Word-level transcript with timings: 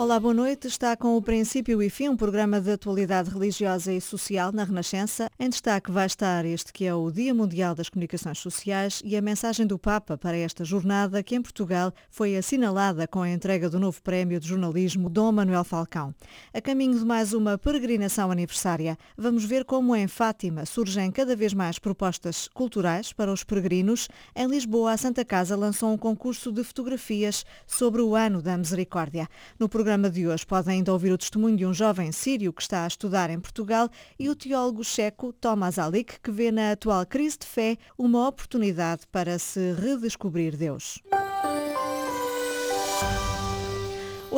Olá, 0.00 0.20
boa 0.20 0.32
noite. 0.32 0.68
Está 0.68 0.96
com 0.96 1.16
o 1.16 1.20
Princípio 1.20 1.82
e 1.82 1.90
Fim, 1.90 2.10
um 2.10 2.16
programa 2.16 2.60
de 2.60 2.70
atualidade 2.70 3.30
religiosa 3.30 3.92
e 3.92 4.00
social 4.00 4.52
na 4.52 4.62
Renascença. 4.62 5.28
Em 5.40 5.48
destaque 5.50 5.90
vai 5.90 6.06
estar 6.06 6.44
este 6.44 6.72
que 6.72 6.84
é 6.84 6.94
o 6.94 7.10
Dia 7.10 7.34
Mundial 7.34 7.74
das 7.74 7.88
Comunicações 7.88 8.38
Sociais 8.38 9.02
e 9.04 9.16
a 9.16 9.20
mensagem 9.20 9.66
do 9.66 9.76
Papa 9.76 10.16
para 10.16 10.36
esta 10.36 10.64
jornada 10.64 11.20
que 11.20 11.34
em 11.34 11.42
Portugal 11.42 11.92
foi 12.12 12.36
assinalada 12.36 13.08
com 13.08 13.22
a 13.22 13.28
entrega 13.28 13.68
do 13.68 13.80
novo 13.80 14.00
prémio 14.00 14.38
de 14.38 14.46
jornalismo 14.46 15.10
Dom 15.10 15.32
Manuel 15.32 15.64
Falcão. 15.64 16.14
A 16.54 16.60
caminho 16.60 16.96
de 16.96 17.04
mais 17.04 17.32
uma 17.32 17.58
peregrinação 17.58 18.30
aniversária, 18.30 18.96
vamos 19.16 19.44
ver 19.44 19.64
como 19.64 19.96
em 19.96 20.06
Fátima 20.06 20.64
surgem 20.64 21.10
cada 21.10 21.34
vez 21.34 21.52
mais 21.52 21.80
propostas 21.80 22.46
culturais 22.54 23.12
para 23.12 23.32
os 23.32 23.42
peregrinos. 23.42 24.06
Em 24.36 24.46
Lisboa, 24.46 24.92
a 24.92 24.96
Santa 24.96 25.24
Casa 25.24 25.56
lançou 25.56 25.92
um 25.92 25.98
concurso 25.98 26.52
de 26.52 26.62
fotografias 26.62 27.44
sobre 27.66 28.00
o 28.00 28.14
ano 28.14 28.40
da 28.40 28.56
misericórdia. 28.56 29.28
No 29.58 29.68
programa 29.68 29.87
programa 29.88 30.10
de 30.10 30.28
hoje 30.28 30.44
podem 30.44 30.74
ainda 30.74 30.92
ouvir 30.92 31.10
o 31.10 31.16
testemunho 31.16 31.56
de 31.56 31.64
um 31.64 31.72
jovem 31.72 32.12
sírio 32.12 32.52
que 32.52 32.60
está 32.60 32.84
a 32.84 32.86
estudar 32.86 33.30
em 33.30 33.40
Portugal 33.40 33.88
e 34.18 34.28
o 34.28 34.36
teólogo 34.36 34.84
checo 34.84 35.32
Thomas 35.32 35.78
Alik, 35.78 36.20
que 36.20 36.30
vê 36.30 36.52
na 36.52 36.72
atual 36.72 37.06
crise 37.06 37.38
de 37.38 37.46
fé 37.46 37.78
uma 37.96 38.28
oportunidade 38.28 39.06
para 39.10 39.38
se 39.38 39.72
redescobrir 39.72 40.58
Deus. 40.58 41.00